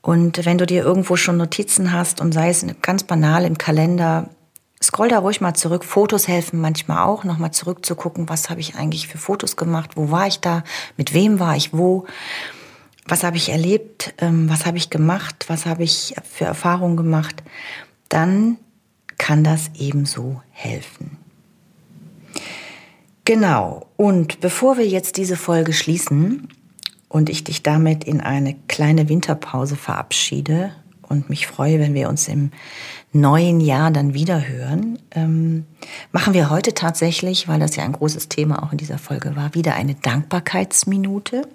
Und 0.00 0.44
wenn 0.44 0.58
du 0.58 0.66
dir 0.66 0.84
irgendwo 0.84 1.16
schon 1.16 1.36
Notizen 1.36 1.92
hast 1.92 2.20
und 2.20 2.32
sei 2.32 2.50
es 2.50 2.64
ganz 2.82 3.02
banal 3.02 3.44
im 3.44 3.58
Kalender, 3.58 4.30
scroll 4.82 5.08
da 5.08 5.18
ruhig 5.18 5.40
mal 5.40 5.54
zurück. 5.54 5.84
Fotos 5.84 6.28
helfen 6.28 6.60
manchmal 6.60 7.04
auch, 7.04 7.24
nochmal 7.24 7.50
zurückzugucken, 7.50 8.28
was 8.28 8.50
habe 8.50 8.60
ich 8.60 8.76
eigentlich 8.76 9.08
für 9.08 9.18
Fotos 9.18 9.56
gemacht, 9.56 9.92
wo 9.96 10.10
war 10.10 10.26
ich 10.26 10.40
da, 10.40 10.62
mit 10.96 11.14
wem 11.14 11.40
war 11.40 11.56
ich 11.56 11.72
wo, 11.72 12.06
was 13.06 13.24
habe 13.24 13.36
ich 13.36 13.48
erlebt, 13.48 14.14
ähm, 14.18 14.48
was 14.48 14.66
habe 14.66 14.76
ich 14.76 14.90
gemacht, 14.90 15.46
was 15.48 15.66
habe 15.66 15.82
ich 15.82 16.14
für 16.30 16.44
Erfahrungen 16.44 16.96
gemacht. 16.96 17.42
Dann 18.08 18.58
kann 19.16 19.42
das 19.42 19.70
ebenso 19.74 20.42
helfen. 20.50 21.18
Genau, 23.24 23.86
und 23.96 24.40
bevor 24.40 24.78
wir 24.78 24.86
jetzt 24.86 25.16
diese 25.16 25.36
Folge 25.36 25.72
schließen 25.72 26.48
und 27.08 27.28
ich 27.30 27.44
dich 27.44 27.62
damit 27.62 28.04
in 28.04 28.20
eine 28.20 28.54
kleine 28.68 29.08
Winterpause 29.08 29.76
verabschiede 29.76 30.72
und 31.08 31.30
mich 31.30 31.46
freue, 31.46 31.78
wenn 31.78 31.94
wir 31.94 32.08
uns 32.08 32.28
im 32.28 32.50
neuen 33.12 33.60
Jahr 33.60 33.90
dann 33.90 34.12
wieder 34.12 34.46
hören, 34.46 34.98
ähm, 35.12 35.64
machen 36.12 36.34
wir 36.34 36.50
heute 36.50 36.74
tatsächlich, 36.74 37.48
weil 37.48 37.58
das 37.58 37.76
ja 37.76 37.84
ein 37.84 37.92
großes 37.92 38.28
Thema 38.28 38.62
auch 38.62 38.72
in 38.72 38.78
dieser 38.78 38.98
Folge 38.98 39.34
war, 39.34 39.54
wieder 39.54 39.74
eine 39.74 39.94
Dankbarkeitsminute. 39.94 41.48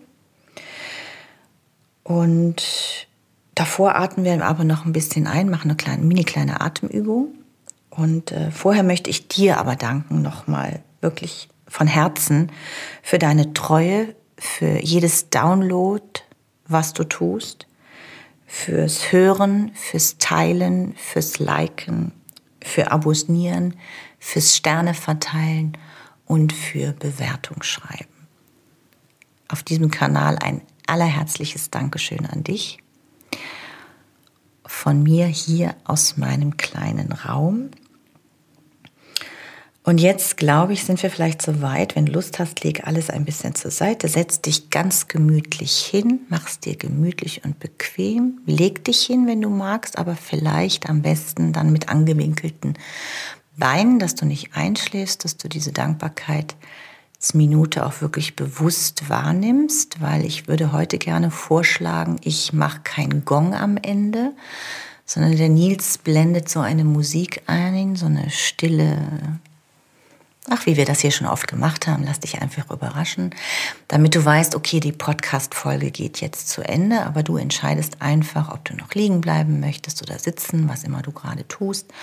Und 2.03 3.07
davor 3.53 3.95
atmen 3.95 4.25
wir 4.25 4.43
aber 4.43 4.63
noch 4.63 4.85
ein 4.85 4.93
bisschen 4.93 5.27
ein, 5.27 5.49
machen 5.49 5.69
eine 5.69 5.77
kleine, 5.77 6.03
mini 6.03 6.23
kleine 6.23 6.61
Atemübung. 6.61 7.27
Und 7.91 8.31
äh, 8.31 8.49
vorher 8.49 8.83
möchte 8.83 9.11
ich 9.11 9.27
dir 9.27 9.59
aber 9.59 9.75
danken, 9.75 10.23
nochmal 10.23 10.81
wirklich 10.99 11.47
von 11.67 11.85
Herzen 11.85 12.51
für 13.03 13.19
deine 13.19 13.53
Treue, 13.53 14.15
für 14.43 14.83
jedes 14.83 15.29
Download, 15.29 16.03
was 16.67 16.93
du 16.93 17.05
tust, 17.05 17.65
fürs 18.45 19.11
Hören, 19.11 19.71
fürs 19.73 20.17
Teilen, 20.17 20.95
fürs 20.95 21.39
Liken, 21.39 22.11
für 22.61 22.91
Abonnieren, 22.91 23.75
fürs 24.19 24.55
Sterne 24.55 24.93
verteilen 24.93 25.77
und 26.25 26.51
für 26.51 26.91
Bewertung 26.93 27.63
schreiben. 27.63 28.27
Auf 29.47 29.63
diesem 29.63 29.89
Kanal 29.89 30.37
ein 30.39 30.61
allerherzliches 30.87 31.71
Dankeschön 31.71 32.25
an 32.25 32.43
dich. 32.43 32.79
Von 34.65 35.03
mir 35.03 35.25
hier 35.25 35.75
aus 35.85 36.17
meinem 36.17 36.57
kleinen 36.57 37.13
Raum 37.13 37.71
und 39.83 39.99
jetzt, 39.99 40.37
glaube 40.37 40.73
ich, 40.73 40.85
sind 40.85 41.03
wir 41.03 41.09
vielleicht 41.09 41.41
so 41.41 41.61
weit. 41.61 41.95
Wenn 41.95 42.05
du 42.05 42.13
Lust 42.13 42.39
hast, 42.39 42.63
leg 42.63 42.87
alles 42.87 43.09
ein 43.09 43.25
bisschen 43.25 43.53
zur 43.53 43.71
Seite, 43.71 44.07
setz 44.07 44.39
dich 44.41 44.69
ganz 44.69 45.07
gemütlich 45.07 45.77
hin, 45.77 46.21
mach's 46.29 46.59
dir 46.59 46.77
gemütlich 46.77 47.43
und 47.43 47.59
bequem, 47.59 48.39
leg 48.45 48.85
dich 48.85 49.01
hin, 49.01 49.27
wenn 49.27 49.41
du 49.41 49.49
magst, 49.49 49.97
aber 49.97 50.15
vielleicht 50.15 50.89
am 50.89 51.01
besten 51.01 51.51
dann 51.51 51.71
mit 51.71 51.89
angewinkelten 51.89 52.77
Beinen, 53.57 53.99
dass 53.99 54.15
du 54.15 54.25
nicht 54.25 54.55
einschläfst, 54.55 55.25
dass 55.25 55.37
du 55.37 55.47
diese 55.47 55.73
Dankbarkeit 55.73 56.55
Minute 57.33 57.85
auch 57.85 58.01
wirklich 58.01 58.35
bewusst 58.35 59.09
wahrnimmst, 59.09 60.01
weil 60.01 60.25
ich 60.25 60.49
würde 60.49 60.73
heute 60.73 60.97
gerne 60.97 61.31
vorschlagen, 61.31 62.17
ich 62.21 62.51
mache 62.51 62.81
keinen 62.83 63.23
Gong 63.23 63.53
am 63.53 63.77
Ende, 63.77 64.33
sondern 65.05 65.37
der 65.37 65.47
Nils 65.47 65.97
blendet 65.97 66.49
so 66.49 66.59
eine 66.59 66.83
Musik 66.83 67.41
ein, 67.47 67.95
so 67.95 68.07
eine 68.07 68.29
stille 68.29 68.97
Ach, 70.49 70.65
wie 70.65 70.75
wir 70.75 70.83
das 70.83 70.99
hier 70.99 71.11
schon 71.11 71.27
oft 71.27 71.47
gemacht 71.47 71.87
haben, 71.87 72.03
lass 72.03 72.19
dich 72.19 72.41
einfach 72.41 72.69
überraschen, 72.69 73.33
damit 73.87 74.13
du 74.13 74.25
weißt, 74.25 74.55
okay, 74.55 74.81
die 74.81 74.91
Podcast-Folge 74.91 75.89
geht 75.89 76.19
jetzt 76.19 76.49
zu 76.49 76.61
Ende, 76.61 77.05
aber 77.05 77.23
du 77.23 77.37
entscheidest 77.37 78.01
einfach, 78.01 78.53
ob 78.53 78.65
du 78.65 78.75
noch 78.75 78.93
liegen 78.93 79.21
bleiben 79.21 79.61
möchtest 79.61 80.01
oder 80.01 80.19
sitzen, 80.19 80.67
was 80.67 80.83
immer 80.83 81.01
du 81.01 81.13
gerade 81.13 81.47
tust. 81.47 81.93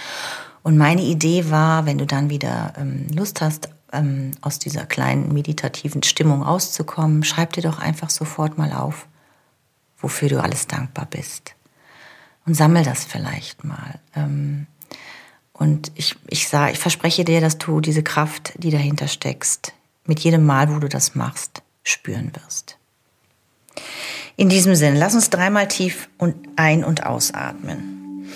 Und 0.63 0.79
meine 0.79 1.03
Idee 1.03 1.51
war, 1.51 1.85
wenn 1.85 1.99
du 1.99 2.07
dann 2.07 2.31
wieder 2.31 2.73
ähm, 2.79 3.07
Lust 3.15 3.43
hast, 3.43 3.69
ähm, 3.93 4.31
aus 4.41 4.59
dieser 4.59 4.87
kleinen 4.87 5.33
meditativen 5.35 6.03
Stimmung 6.03 6.43
rauszukommen, 6.43 7.25
schreib 7.25 7.53
dir 7.53 7.63
doch 7.63 7.79
einfach 7.79 8.09
sofort 8.09 8.57
mal 8.57 8.73
auf, 8.73 9.07
wofür 9.99 10.31
du 10.31 10.43
alles 10.43 10.67
dankbar 10.67 11.07
bist. 11.07 11.55
Und 12.47 12.55
sammel 12.55 12.85
das 12.85 13.05
vielleicht 13.05 13.65
mal. 13.65 14.01
Ähm, 14.17 14.67
und 15.61 15.93
ich, 15.95 16.17
ich, 16.29 16.49
sah, 16.49 16.71
ich 16.71 16.79
verspreche 16.79 17.23
dir, 17.23 17.43
dass 17.43 17.59
du 17.59 17.81
diese 17.81 18.03
Kraft, 18.03 18.55
die 18.57 18.71
dahinter 18.71 19.09
steckst, 19.09 19.75
mit 20.07 20.21
jedem 20.21 20.47
Mal, 20.47 20.75
wo 20.75 20.79
du 20.79 20.89
das 20.89 21.15
machst, 21.15 21.63
spüren 21.85 22.33
wirst. 22.43 22.79
In 24.37 24.49
diesem 24.49 24.75
Sinn, 24.75 24.97
lass 24.97 25.15
uns 25.15 25.29
dreimal 25.29 25.69
tief 25.69 26.09
und 26.17 26.35
ein- 26.57 26.83
und 26.83 27.05
ausatmen. 27.05 28.27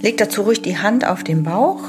Leg 0.00 0.16
dazu 0.16 0.40
ruhig 0.40 0.62
die 0.62 0.78
Hand 0.78 1.06
auf 1.06 1.22
den 1.22 1.42
Bauch, 1.42 1.82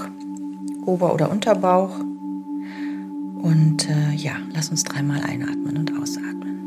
Ober- 0.86 1.14
oder 1.14 1.32
Unterbauch. 1.32 1.98
Und 1.98 3.88
äh, 3.90 4.12
ja, 4.12 4.34
lass 4.54 4.68
uns 4.68 4.84
dreimal 4.84 5.22
einatmen 5.24 5.78
und 5.78 5.98
ausatmen. 5.98 6.61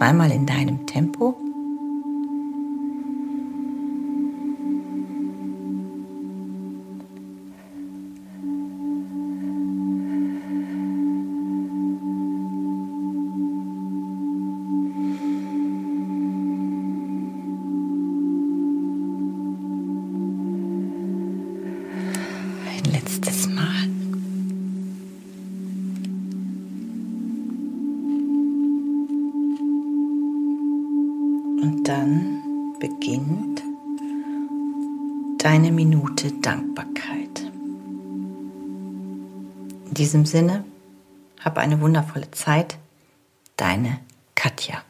Zweimal 0.00 0.30
in 0.30 0.46
deinem 0.46 0.86
Tempo. 0.86 1.36
In 40.00 40.04
diesem 40.04 40.24
Sinne, 40.24 40.64
hab 41.44 41.58
eine 41.58 41.78
wundervolle 41.82 42.30
Zeit. 42.30 42.78
Deine 43.58 44.00
Katja. 44.34 44.82